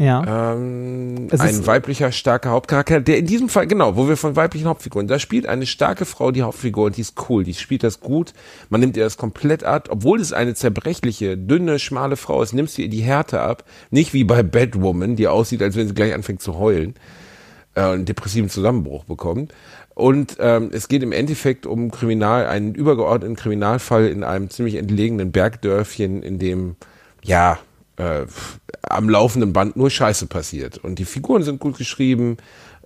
[0.00, 0.54] Ja.
[0.54, 5.06] Ähm, ein weiblicher, starker Hauptcharakter, der in diesem Fall, genau, wo wir von weiblichen Hauptfiguren,
[5.06, 8.32] da spielt eine starke Frau die Hauptfigur und die ist cool, die spielt das gut,
[8.70, 12.78] man nimmt ihr das komplett ab, obwohl es eine zerbrechliche, dünne, schmale Frau ist, nimmst
[12.78, 16.14] du ihr die Härte ab, nicht wie bei Batwoman, die aussieht, als wenn sie gleich
[16.14, 16.94] anfängt zu heulen,
[17.74, 19.52] äh, einen depressiven Zusammenbruch bekommt.
[20.00, 25.30] Und ähm, es geht im Endeffekt um Kriminal, einen übergeordneten Kriminalfall in einem ziemlich entlegenen
[25.30, 26.76] Bergdörfchen, in dem,
[27.22, 27.58] ja,
[27.96, 28.22] äh,
[28.82, 30.78] am laufenden Band nur Scheiße passiert.
[30.78, 32.38] Und die Figuren sind gut geschrieben.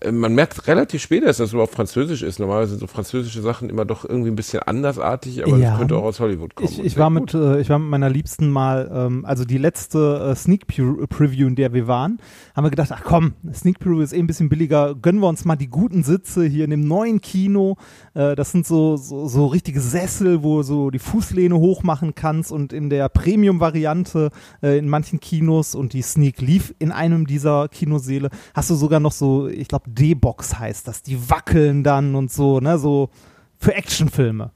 [0.04, 2.38] Äh, Man merkt relativ spät, dass es überhaupt Französisch ist.
[2.38, 5.70] Normalerweise sind so französische Sachen immer doch irgendwie ein bisschen andersartig, aber Ja.
[5.70, 6.68] das könnte auch aus Hollywood kommen.
[6.70, 7.32] Ich, ich, war gut.
[7.32, 11.06] mit, äh, ich war mit meiner Liebsten mal, ähm, also die letzte äh, Sneak Pre-
[11.08, 12.18] Preview, in der wir waren,
[12.54, 15.44] haben wir gedacht, ach komm, Sneak Preview ist eh ein bisschen billiger, gönnen wir uns
[15.44, 17.76] mal die guten Sitze hier in dem neuen Kino.
[18.14, 22.52] Äh, das sind so, so, so richtige Sessel, wo du so die Fußlehne hochmachen kannst
[22.52, 24.30] und in der Premium-Variante
[24.62, 29.12] in manchen Kinos und die Sneak lief in einem dieser Kinoseele, hast du sogar noch
[29.12, 33.10] so, ich glaube D-Box heißt das, die wackeln dann und so, ne, so
[33.58, 34.50] für Actionfilme.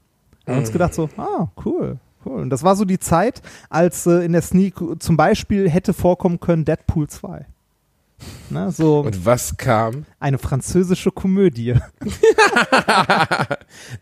[0.45, 2.41] Wir haben uns gedacht so, ah, cool, cool.
[2.41, 6.39] Und das war so die Zeit, als äh, in der Sneak zum Beispiel hätte vorkommen
[6.39, 7.45] können Deadpool 2.
[8.49, 10.05] Ne, so Und was kam?
[10.19, 11.75] eine französische Komödie.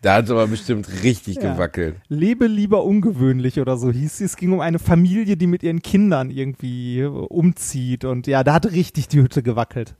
[0.02, 1.52] Da hat es aber bestimmt richtig Ja.
[1.52, 1.96] gewackelt.
[2.08, 4.24] Lebe lieber ungewöhnlich oder so hieß sie.
[4.24, 8.04] Es ging um eine Familie, die mit ihren Kindern irgendwie äh, umzieht.
[8.04, 9.94] Und ja, da hat richtig die Hütte gewackelt.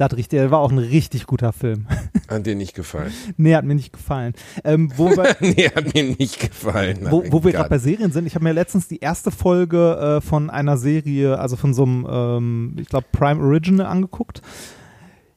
[0.00, 1.86] Da hat richtig, der war auch ein richtig guter Film.
[2.28, 3.12] Hat dir nicht gefallen.
[3.36, 4.32] nee, hat mir nicht gefallen.
[4.64, 7.06] Ähm, wo wir, nee, hat mir nicht gefallen.
[7.10, 10.20] wo, wo wir gerade bei Serien sind, ich habe mir letztens die erste Folge äh,
[10.22, 14.40] von einer Serie, also von so einem, ähm, ich glaube, Prime Original angeguckt.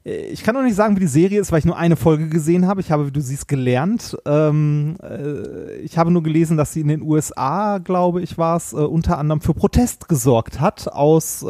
[0.06, 2.30] Äh, Ich kann noch nicht sagen, wie die Serie ist, weil ich nur eine Folge
[2.30, 2.80] gesehen habe.
[2.80, 4.16] Ich habe, wie du siehst, gelernt.
[4.26, 8.72] Ähm, äh, ich habe nur gelesen, dass sie in den USA, glaube ich, war es,
[8.72, 11.48] äh, unter anderem für Protest gesorgt hat aus äh,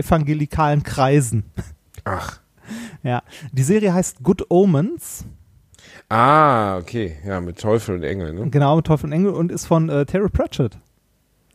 [0.00, 1.44] evangelikalen Kreisen.
[2.10, 2.40] Ach.
[3.02, 5.24] Ja, die Serie heißt Good Omens.
[6.08, 7.16] Ah, okay.
[7.26, 8.50] Ja, mit Teufel und Engel, ne?
[8.50, 10.78] Genau, mit Teufel und Engel und ist von äh, Terry Pratchett.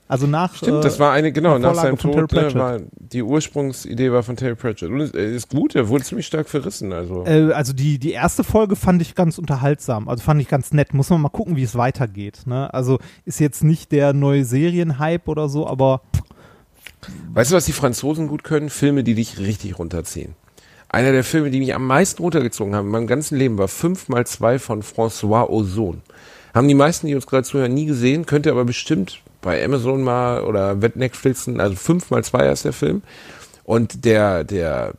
[0.08, 0.54] Also nach.
[0.56, 4.36] Stimmt, äh, das war eine, genau, nach seinem Tod, ne, war, die Ursprungsidee war von
[4.36, 4.90] Terry Pratchett.
[4.90, 7.26] Und es er ist gut, er wurde ziemlich stark verrissen, also.
[7.26, 10.94] Äh, also die, die erste Folge fand ich ganz unterhaltsam, also fand ich ganz nett.
[10.94, 12.44] Muss man mal gucken, wie es weitergeht.
[12.46, 12.72] Ne?
[12.74, 16.02] Also ist jetzt nicht der neue Serienhype oder so, aber
[17.34, 18.70] Weißt du, was die Franzosen gut können?
[18.70, 20.36] Filme, die dich richtig runterziehen.
[20.96, 24.08] Einer der Filme, die mich am meisten runtergezogen haben in meinem ganzen Leben, war 5
[24.08, 26.02] mal 2 von François Ozon.
[26.54, 30.04] Haben die meisten, die uns gerade zuhören, nie gesehen, könnt ihr aber bestimmt bei Amazon
[30.04, 33.02] mal oder Netflixen, also 5 mal 2 ist der Film.
[33.66, 34.94] Und der, der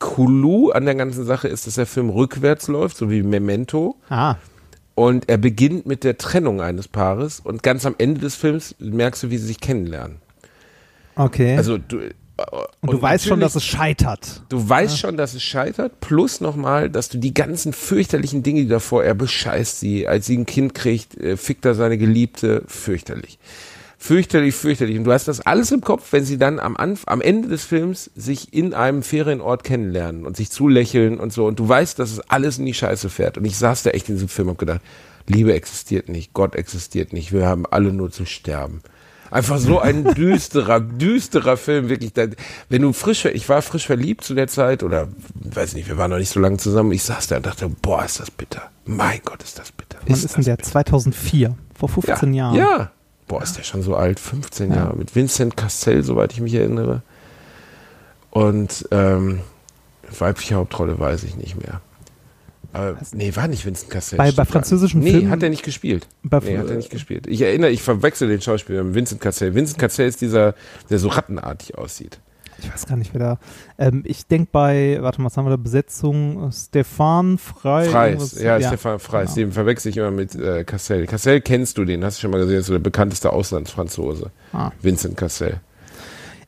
[0.00, 3.94] Clou an der ganzen Sache ist, dass der Film rückwärts läuft, so wie Memento.
[4.08, 4.34] ah,
[4.96, 9.22] Und er beginnt mit der Trennung eines Paares und ganz am Ende des Films merkst
[9.22, 10.16] du, wie sie sich kennenlernen.
[11.14, 11.56] okay.
[11.56, 12.00] Also du,
[12.80, 14.42] und du weißt schon, dass es scheitert.
[14.50, 18.68] Du weißt schon, dass es scheitert, plus nochmal, dass du die ganzen fürchterlichen Dinge, die
[18.68, 23.38] davor, er bescheißt sie, als sie ein Kind kriegt, äh, fickt er seine Geliebte, fürchterlich.
[23.98, 24.98] Fürchterlich, fürchterlich.
[24.98, 27.64] Und du hast das alles im Kopf, wenn sie dann am, Anf am Ende des
[27.64, 31.46] Films sich in einem Ferienort kennenlernen und sich zulächeln und so.
[31.46, 33.38] Und du weißt, dass es alles in die Scheiße fährt.
[33.38, 34.82] Und ich saß da echt in diesem Film und hab gedacht,
[35.26, 38.82] Liebe existiert nicht, Gott existiert nicht, wir haben alle nur zu sterben.
[39.30, 42.12] Einfach so ein düsterer, düsterer Film, wirklich.
[42.68, 46.10] Wenn du frisch, ich war frisch verliebt zu der Zeit oder weiß nicht, wir waren
[46.10, 46.92] noch nicht so lange zusammen.
[46.92, 48.70] Ich saß da und dachte, boah, ist das bitter.
[48.84, 49.98] Mein Gott, ist das bitter.
[50.06, 50.56] Wann ist denn das der?
[50.56, 50.70] bitter.
[50.70, 52.52] 2004, vor 15 ja.
[52.52, 52.56] Jahren.
[52.56, 52.90] Ja.
[53.28, 54.96] Boah, ist der schon so alt, 15 Jahre.
[54.96, 57.02] Mit Vincent Cassel, soweit ich mich erinnere.
[58.30, 59.40] Und ähm,
[60.18, 61.80] weibliche Hauptrolle weiß ich nicht mehr.
[62.76, 64.18] Aber, nee, war nicht Vincent Cassel.
[64.18, 66.06] Bei- bei französischen nee, Filmen- hat er nicht gespielt.
[66.22, 67.26] Bei- nee, hat er nicht gespielt.
[67.26, 69.54] Ich erinnere, ich verwechsel den Schauspieler mit Vincent Cassel.
[69.54, 70.54] Vincent Cassel ist dieser,
[70.90, 72.18] der so rattenartig aussieht.
[72.58, 73.38] Ich weiß gar nicht, wer da.
[73.78, 75.56] Ähm, ich denke bei, warte mal, was haben wir da?
[75.56, 76.50] Besetzung?
[76.52, 77.84] Stefan Frei.
[77.84, 79.46] Freis, irgendwas- ja, Stefan Freis, genau.
[79.48, 81.06] den verwechsel ich immer mit äh, Cassel.
[81.06, 84.30] Cassel kennst du den, hast du schon mal gesehen, ist so der bekannteste Auslandsfranzose.
[84.52, 84.70] Ah.
[84.82, 85.60] Vincent Cassel.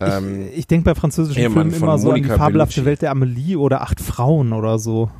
[0.00, 2.84] Ähm, ich ich denke bei französischen Filmen immer so an die fabelhafte Bellucci.
[2.86, 5.10] Welt der Amelie oder Acht Frauen oder so.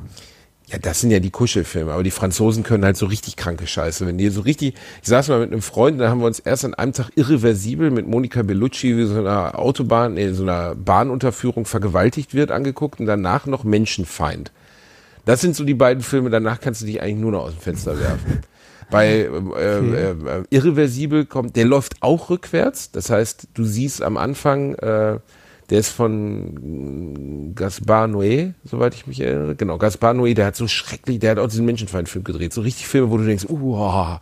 [0.71, 4.05] Ja, das sind ja die Kuschelfilme, aber die Franzosen können halt so richtig kranke Scheiße.
[4.05, 6.63] Wenn die so richtig, ich saß mal mit einem Freund, da haben wir uns erst
[6.63, 11.65] an einem Tag irreversibel mit Monika Bellucci wie so einer Autobahn, nee, so einer Bahnunterführung
[11.65, 14.51] vergewaltigt wird, angeguckt und danach noch Menschenfeind.
[15.25, 17.61] Das sind so die beiden Filme, danach kannst du dich eigentlich nur noch aus dem
[17.61, 18.41] Fenster werfen.
[18.91, 22.91] Bei äh, äh, äh, Irreversibel kommt, der läuft auch rückwärts.
[22.91, 25.19] Das heißt, du siehst am Anfang, äh,
[25.69, 29.55] der ist von Gaspar Noé, soweit ich mich erinnere.
[29.55, 32.53] Genau, Gaspar Noé, der hat so schrecklich, der hat auch diesen Menschenfeindfilm gedreht.
[32.53, 34.17] So richtig Filme, wo du denkst, uh,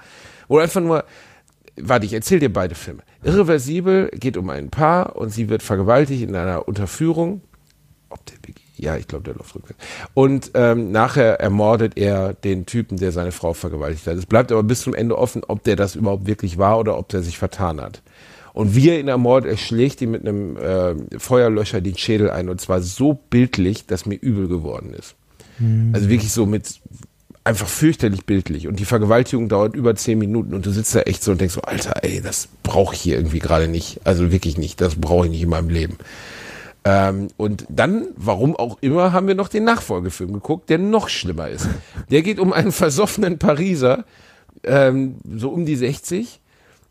[0.47, 1.03] wo einfach nur,
[1.77, 3.03] warte, ich erzähl dir beide Filme.
[3.23, 7.41] Irreversibel geht um ein Paar und sie wird vergewaltigt in einer Unterführung.
[8.09, 8.37] Ob der
[8.77, 9.83] ja, ich glaube, der läuft rückwärts.
[10.13, 14.15] Und ähm, nachher ermordet er den Typen, der seine Frau vergewaltigt hat.
[14.15, 17.09] Es bleibt aber bis zum Ende offen, ob der das überhaupt wirklich war oder ob
[17.09, 18.03] der sich vertan hat.
[18.57, 22.49] Und wie er ihn ermordet, er schlägt ihm mit einem äh, Feuerlöscher den Schädel ein.
[22.49, 25.13] Und zwar so bildlich, dass mir übel geworden ist.
[25.59, 25.91] Mhm.
[25.93, 26.79] Also wirklich so mit
[27.43, 28.67] einfach fürchterlich bildlich.
[28.67, 31.53] Und die Vergewaltigung dauert über zehn Minuten und du sitzt da echt so und denkst
[31.53, 33.99] so, Alter, ey, das brauche ich hier irgendwie gerade nicht.
[34.05, 34.81] Also wirklich nicht.
[34.81, 35.97] Das brauche ich nicht in meinem Leben.
[36.83, 41.47] Ähm, und dann, warum auch immer, haben wir noch den Nachfolgefilm geguckt, der noch schlimmer
[41.47, 41.69] ist.
[42.09, 44.03] Der geht um einen versoffenen Pariser,
[44.63, 46.39] ähm, so um die 60,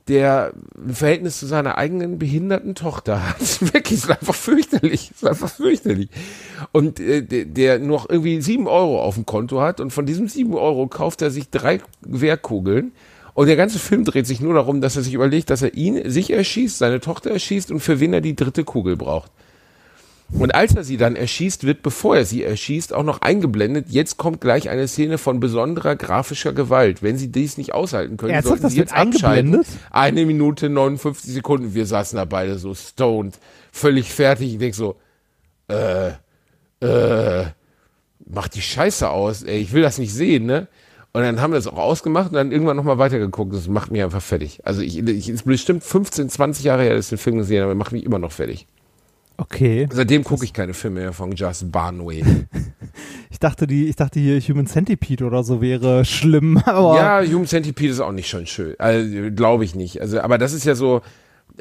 [0.09, 3.41] der ein Verhältnis zu seiner eigenen behinderten Tochter hat.
[3.73, 5.11] Wirklich, ist einfach fürchterlich.
[5.11, 6.09] Ist einfach fürchterlich.
[6.73, 10.29] Und äh, der, der noch irgendwie sieben Euro auf dem Konto hat und von diesem
[10.29, 12.93] sieben Euro kauft er sich drei Wehrkugeln.
[13.35, 16.09] Und der ganze Film dreht sich nur darum, dass er sich überlegt, dass er ihn,
[16.09, 19.31] sich erschießt, seine Tochter erschießt und für wen er die dritte Kugel braucht.
[20.33, 24.17] Und als er sie dann erschießt, wird, bevor er sie erschießt, auch noch eingeblendet, jetzt
[24.17, 27.03] kommt gleich eine Szene von besonderer grafischer Gewalt.
[27.03, 29.65] Wenn sie dies nicht aushalten können, Ernsthaft, sollten sie jetzt abschalten.
[29.91, 31.75] Eine Minute 59 Sekunden.
[31.75, 33.39] Wir saßen da beide so stoned,
[33.71, 34.53] völlig fertig.
[34.55, 34.97] Ich denk so,
[35.69, 36.09] äh,
[36.81, 37.47] äh,
[38.27, 40.67] mach die Scheiße aus, ey, ich will das nicht sehen, ne?
[41.13, 43.55] Und dann haben wir das auch ausgemacht und dann irgendwann nochmal weitergeguckt.
[43.55, 44.61] Das macht mich einfach fertig.
[44.65, 47.75] Also ich, ich ist bestimmt 15, 20 Jahre her, dass ich den Film gesehen habe,
[47.75, 48.67] macht mich immer noch fertig.
[49.39, 49.87] Okay.
[49.91, 52.25] Seitdem gucke ich keine Filme mehr von Just Barnway.
[53.29, 56.97] Ich dachte, die, ich dachte hier Human Centipede oder so wäre schlimm, aber.
[56.97, 58.75] ja, Human Centipede ist auch nicht schon schön.
[58.79, 60.01] Also, Glaube ich nicht.
[60.01, 61.03] Also, aber das ist ja so,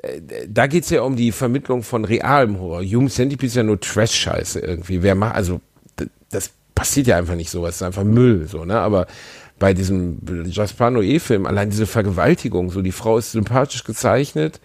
[0.02, 2.82] äh, da geht's ja um die Vermittlung von realem Horror.
[2.82, 5.04] Human Centipede ist ja nur Trash-Scheiße irgendwie.
[5.04, 5.60] Wer macht, also
[6.30, 8.80] das passiert ja einfach nicht so, es ist einfach Müll, so, ne?
[8.80, 9.08] Aber
[9.60, 14.62] bei diesem Jasper Noé-Film, allein diese Vergewaltigung, so die Frau ist sympathisch gezeichnet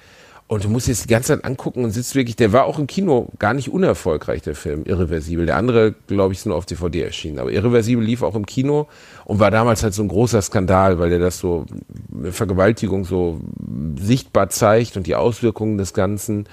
[0.51, 2.88] und du musst jetzt die ganze Zeit angucken und sitzt wirklich, der war auch im
[2.88, 5.46] Kino gar nicht unerfolgreich, der Film, Irreversibel.
[5.46, 7.38] Der andere, glaube ich, ist nur auf DVD erschienen.
[7.38, 8.88] Aber Irreversibel lief auch im Kino
[9.26, 11.66] und war damals halt so ein großer Skandal, weil der das so,
[12.12, 13.38] eine Vergewaltigung so
[14.01, 16.48] sichtbar zeigt und die Auswirkungen des Ganzen.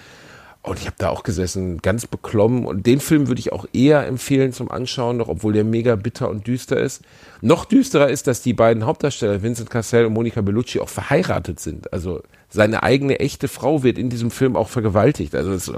[0.68, 2.66] Und ich habe da auch gesessen, ganz beklommen.
[2.66, 6.30] Und den Film würde ich auch eher empfehlen zum Anschauen, noch obwohl der mega bitter
[6.30, 7.04] und düster ist.
[7.42, 11.94] Noch düsterer ist, dass die beiden Hauptdarsteller, Vincent Cassel und Monica Bellucci, auch verheiratet sind.
[11.94, 15.36] Also seine eigene echte Frau wird in diesem Film auch vergewaltigt.
[15.36, 15.72] Also es,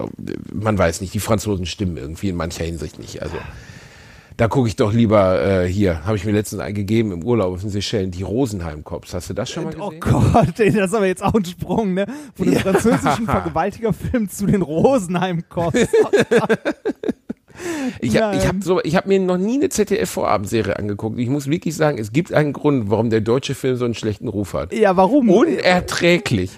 [0.54, 3.22] man weiß nicht, die Franzosen stimmen irgendwie in mancher Hinsicht nicht.
[3.22, 3.38] Also
[4.40, 7.62] da gucke ich doch lieber äh, hier, habe ich mir letztens eingegeben im Urlaub auf
[7.62, 9.14] den Seychellen, die Rosenheim-Cops.
[9.14, 9.84] Hast du das schon mal gesehen?
[9.84, 12.06] Oh Gott, ey, das ist aber jetzt auch ein Sprung, ne?
[12.36, 12.60] Von dem Ja.
[12.62, 15.78] französischen Vergewaltigerfilm zu den Rosenheim-Cops.
[18.00, 21.20] Ich habe ich hab so, ich hab mir noch nie eine ZDF-Vorabendserie angeguckt.
[21.20, 24.30] Ich muss wirklich sagen, es gibt einen Grund, warum der deutsche Film so einen schlechten
[24.30, 24.72] Ruf hat.
[24.74, 25.30] ja, warum?
[25.30, 26.52] Unerträglich.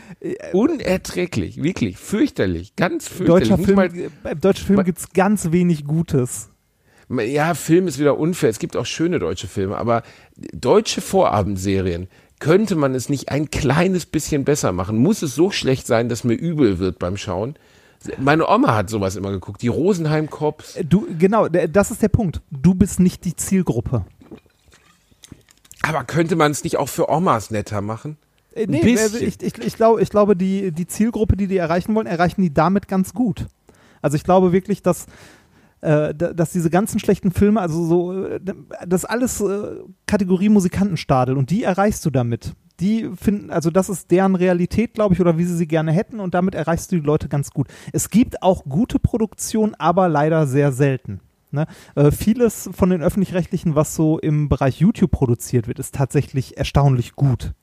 [0.53, 1.63] Unerträglich.
[1.63, 1.97] Wirklich.
[1.97, 2.75] Fürchterlich.
[2.75, 3.49] Ganz fürchterlich.
[3.49, 3.89] Deutscher Film, mal,
[4.21, 6.50] beim deutschen Film mal- gibt's ganz wenig Gutes.
[7.19, 8.49] Ja, Film ist wieder unfair.
[8.49, 10.03] Es gibt auch schöne deutsche Filme, aber
[10.35, 12.07] deutsche Vorabendserien,
[12.39, 14.97] könnte man es nicht ein kleines bisschen besser machen?
[14.97, 17.55] Muss es so schlecht sein, dass mir übel wird beim Schauen?
[18.17, 19.61] Meine Oma hat sowas immer geguckt.
[19.61, 20.75] Die Rosenheim Cops.
[20.75, 22.41] Äh, Du, genau, das ist der Punkt.
[22.49, 24.05] Du bist nicht die Zielgruppe.
[25.83, 28.17] Aber könnte man es nicht auch für Omas netter machen?
[28.53, 29.27] Äh, Ein Nee, bisschen.
[29.27, 32.53] ich, ich, ich, glaube, ich glaube, die, die Zielgruppe, die die erreichen wollen, erreichen die
[32.53, 33.45] damit ganz gut.
[34.01, 35.05] Also ich glaube wirklich, dass,
[35.81, 38.39] äh, da- dass diese ganzen schlechten Filme, also so, äh,
[38.87, 39.77] das alles äh,
[40.07, 42.53] Kategorie Musikantenstadel und die erreichst du damit.
[42.79, 46.19] Die finden, also das ist deren Realität, glaube ich, oder wie sie sie gerne hätten
[46.19, 47.67] und damit erreichst du die Leute ganz gut.
[47.93, 51.19] Es gibt auch gute Produktionen, aber leider sehr selten.
[51.51, 51.67] Ne?
[51.95, 57.13] Äh, vieles von den öffentlich-rechtlichen, was so im Bereich YouTube produziert wird, ist tatsächlich erstaunlich
[57.15, 57.53] gut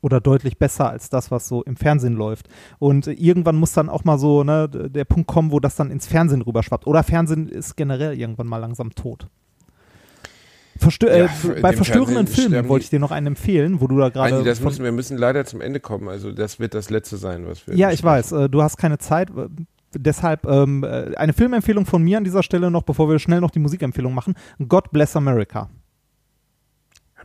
[0.00, 2.48] oder deutlich besser als das, was so im Fernsehen läuft.
[2.78, 6.06] Und irgendwann muss dann auch mal so ne, der Punkt kommen, wo das dann ins
[6.06, 6.86] Fernsehen rüberschwappt.
[6.86, 9.28] Oder Fernsehen ist generell irgendwann mal langsam tot.
[10.78, 13.98] Verstö Ja, äh, bei verstörenden Fernsehen Filmen wollte ich dir noch einen empfehlen, wo du
[13.98, 16.08] da gerade das müssen, wir müssen leider zum Ende kommen.
[16.08, 17.74] Also das wird das letzte sein, was wir.
[17.74, 19.30] Ja, ich weiß, äh, du hast keine Zeit.
[19.94, 23.50] Deshalb ähm, äh, eine Filmempfehlung von mir an dieser Stelle noch, bevor wir schnell noch
[23.50, 24.34] die Musikempfehlung machen.
[24.68, 25.68] God Bless America.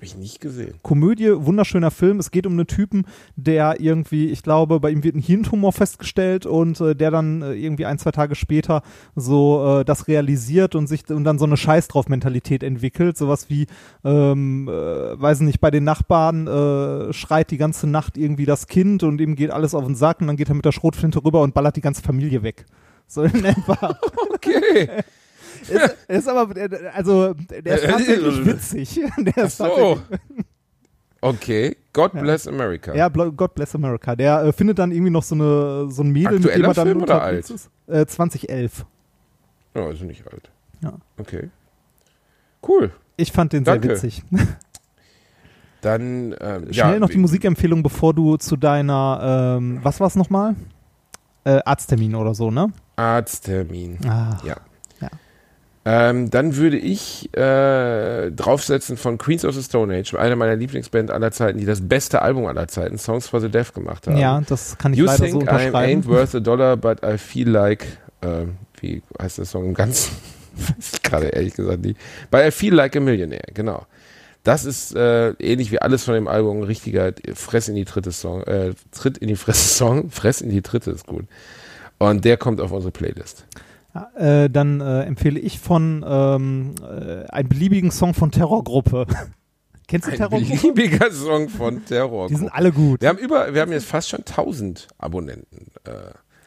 [0.03, 0.73] Habe ich nicht gesehen.
[0.81, 2.19] Komödie, wunderschöner Film.
[2.19, 3.05] Es geht um einen Typen,
[3.37, 7.53] der irgendwie, ich glaube, bei ihm wird ein Hirntumor festgestellt und äh, der dann äh,
[7.53, 8.81] irgendwie ein, zwei Tage später
[9.15, 13.15] so äh, das realisiert und sich und dann so eine Scheiß drauf Mentalität entwickelt.
[13.15, 13.67] Sowas wie,
[14.03, 14.71] ähm, äh,
[15.21, 19.37] weiß nicht, bei den Nachbarn äh, schreit die ganze Nacht irgendwie das Kind und ihm
[19.37, 21.77] geht alles auf den Sack und dann geht er mit der Schrotflinte rüber und ballert
[21.77, 22.65] die ganze Familie weg.
[23.07, 23.97] So in etwa.
[24.33, 24.89] Okay.
[25.69, 28.99] Ist, ist aber, äh, also, der ist tatsächlich witzig.
[29.17, 29.99] Der ist so.
[31.21, 31.77] Okay.
[31.93, 32.93] God bless America.
[32.95, 34.15] ja, God Bless America.
[34.15, 36.73] Der äh, findet dann irgendwie noch so, eine, so ein Mädel, mit dem Aktueller er
[36.73, 37.49] dann Film oder alt?
[37.49, 37.69] ist.
[37.87, 38.85] Äh, 2011.
[39.75, 40.49] Ja, also nicht alt.
[40.81, 40.93] Ja.
[41.17, 41.49] Okay.
[42.67, 42.91] Cool.
[43.15, 43.87] Ich fand den Danke.
[43.87, 44.23] sehr witzig.
[45.81, 50.15] Dann, ähm, Schnell ja, noch die Musikempfehlung, bevor du zu deiner, ähm, was war es
[50.15, 50.55] nochmal?
[51.43, 52.71] Äh, Arzttermin oder so, ne?
[52.95, 53.97] Arzttermin.
[54.07, 54.55] Ah, Ja.
[55.85, 61.11] Ähm, dann würde ich äh, draufsetzen von Queens of the Stone Age, einer meiner Lieblingsband
[61.11, 64.15] aller Zeiten, die das beste Album aller Zeiten, Songs for the Deaf, gemacht haben.
[64.15, 66.03] ja, das kann ich You leider think so I unterschreiben.
[66.03, 67.85] ain't worth a dollar, but I feel like,
[68.21, 70.15] ähm, wie heißt der Song im Ganzen?
[70.55, 71.99] Weiß ich gerade ehrlich gesagt nicht.
[72.31, 73.85] But I feel like a millionaire, genau.
[74.45, 78.11] Das ist äh, ähnlich wie alles von dem Album ein richtiger Fress in die dritte
[78.11, 81.25] Song, äh, Tritt in die Fresse Song, Fress in die dritte ist gut.
[81.97, 83.45] Und der kommt auf unsere Playlist.
[83.93, 84.09] Ja,
[84.43, 89.05] äh, dann äh, empfehle ich von ähm, äh, einen beliebigen Song von Terrorgruppe.
[89.87, 90.55] Kennst du Ein Terrorgruppe?
[90.73, 92.27] beliebiger Song von Terror.
[92.27, 93.01] Die sind alle gut.
[93.01, 95.67] Wir haben über, wir haben jetzt fast schon 1000 Abonnenten.
[95.85, 95.91] Äh,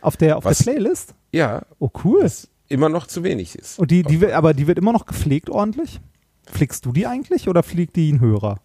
[0.00, 0.62] Auf der, auf der Was?
[0.62, 1.14] Playlist?
[1.32, 2.24] ja, Oh, cool.
[2.24, 3.78] was immer noch zu wenig ist.
[3.78, 6.00] Und die, die, wird- aber die wird immer noch gepflegt ordentlich?
[6.46, 8.58] Pflegst du die eigentlich oder pflegt die ein Hörer?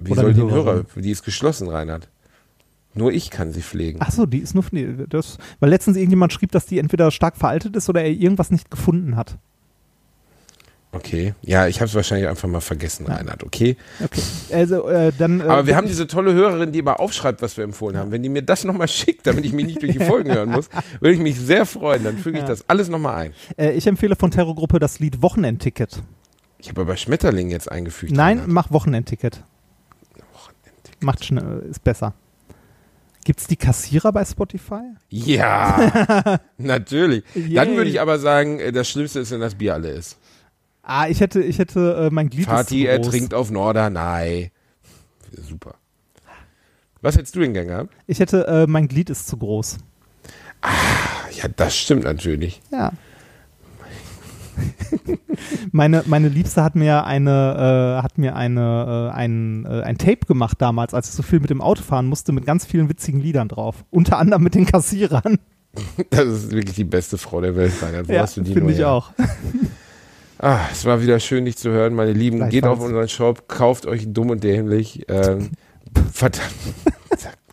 [0.00, 0.50] Wie oder soll die ein.
[0.50, 0.84] Hörer?
[0.96, 2.08] Die ist geschlossen, Reinhard.
[2.94, 3.98] Nur ich kann sie pflegen.
[4.02, 7.36] Ach so, die ist nur, nee, das, weil letztens irgendjemand schrieb, dass die entweder stark
[7.36, 9.38] veraltet ist oder er irgendwas nicht gefunden hat.
[10.92, 11.34] Okay.
[11.42, 13.44] Ja, ich habe es wahrscheinlich einfach mal vergessen, Reinhard.
[13.44, 13.76] Okay.
[14.02, 14.20] Okay.
[14.52, 15.38] Also, äh, dann.
[15.38, 18.10] Äh, Aber wir haben diese tolle Hörerin, die immer aufschreibt, was wir empfohlen haben.
[18.10, 20.68] Wenn die mir das nochmal schickt, damit ich mich nicht durch die Folgen hören muss,
[20.98, 22.02] würde ich mich sehr freuen.
[22.02, 22.48] Dann füge ich Ja.
[22.48, 23.32] das alles nochmal ein.
[23.56, 26.02] äh, ich empfehle von Terrorgruppe das Lied Wochenendticket.
[26.58, 28.10] Ich habe aber Schmetterling jetzt eingefügt.
[28.12, 28.48] Nein, Reinhard.
[28.52, 29.44] mach Wochenendticket.
[30.98, 32.14] Macht schnell, ist besser.
[33.24, 34.80] Gibt's die Kassierer bei Spotify?
[35.10, 37.24] Ja, natürlich.
[37.34, 37.76] Dann Yay.
[37.76, 40.18] würde ich aber sagen, äh, das Schlimmste ist, wenn das Bier alle ist.
[40.82, 43.10] Ah, ich hätte, ich hätte äh, mein Glied Fatih, ist er zu groß.
[43.10, 44.50] trinkt auf Norderney.
[45.48, 45.74] Super.
[47.02, 47.94] Was hättest du denn gern gehabt?
[48.06, 49.78] Ich hätte, äh, mein Glied ist zu groß.
[51.32, 52.60] Ja, das stimmt natürlich.
[52.70, 52.92] Ja.
[55.72, 60.26] meine, meine Liebste hat mir eine, äh, hat mir eine, äh, ein, äh, ein Tape
[60.26, 63.20] gemacht damals, als ich so viel mit dem Auto fahren musste, mit ganz vielen witzigen
[63.20, 63.84] Liedern drauf.
[63.90, 65.38] Unter anderem mit den Kassierern.
[66.10, 68.08] Das ist wirklich die beste Frau der Welt, Reinhard.
[68.08, 69.12] Wo ja, hast du die finde ich auch.
[70.42, 72.38] Ah, es war wieder schön, dich zu hören, meine Lieben.
[72.48, 72.78] Geht Gleichfalls.
[72.78, 75.04] auf unseren Shop, kauft euch dumm und dämlich.
[75.06, 75.50] Ähm,
[76.10, 76.50] verdammt.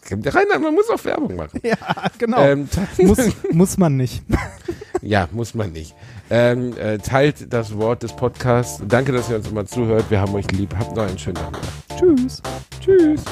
[0.10, 1.60] Reinhard, man muss auch Werbung machen.
[1.64, 1.76] Ja,
[2.18, 2.42] genau.
[2.42, 2.70] Ähm,
[3.00, 3.18] muss,
[3.52, 4.24] muss man nicht.
[5.02, 5.96] ja, muss man nicht.
[6.30, 8.82] Ähm, äh, teilt das Wort des Podcasts.
[8.88, 10.06] Danke, dass ihr uns immer zuhört.
[10.10, 10.76] Wir haben euch lieb.
[10.78, 11.60] Habt noch einen schönen Abend.
[11.98, 12.42] Tschüss.
[12.82, 13.24] Tschüss.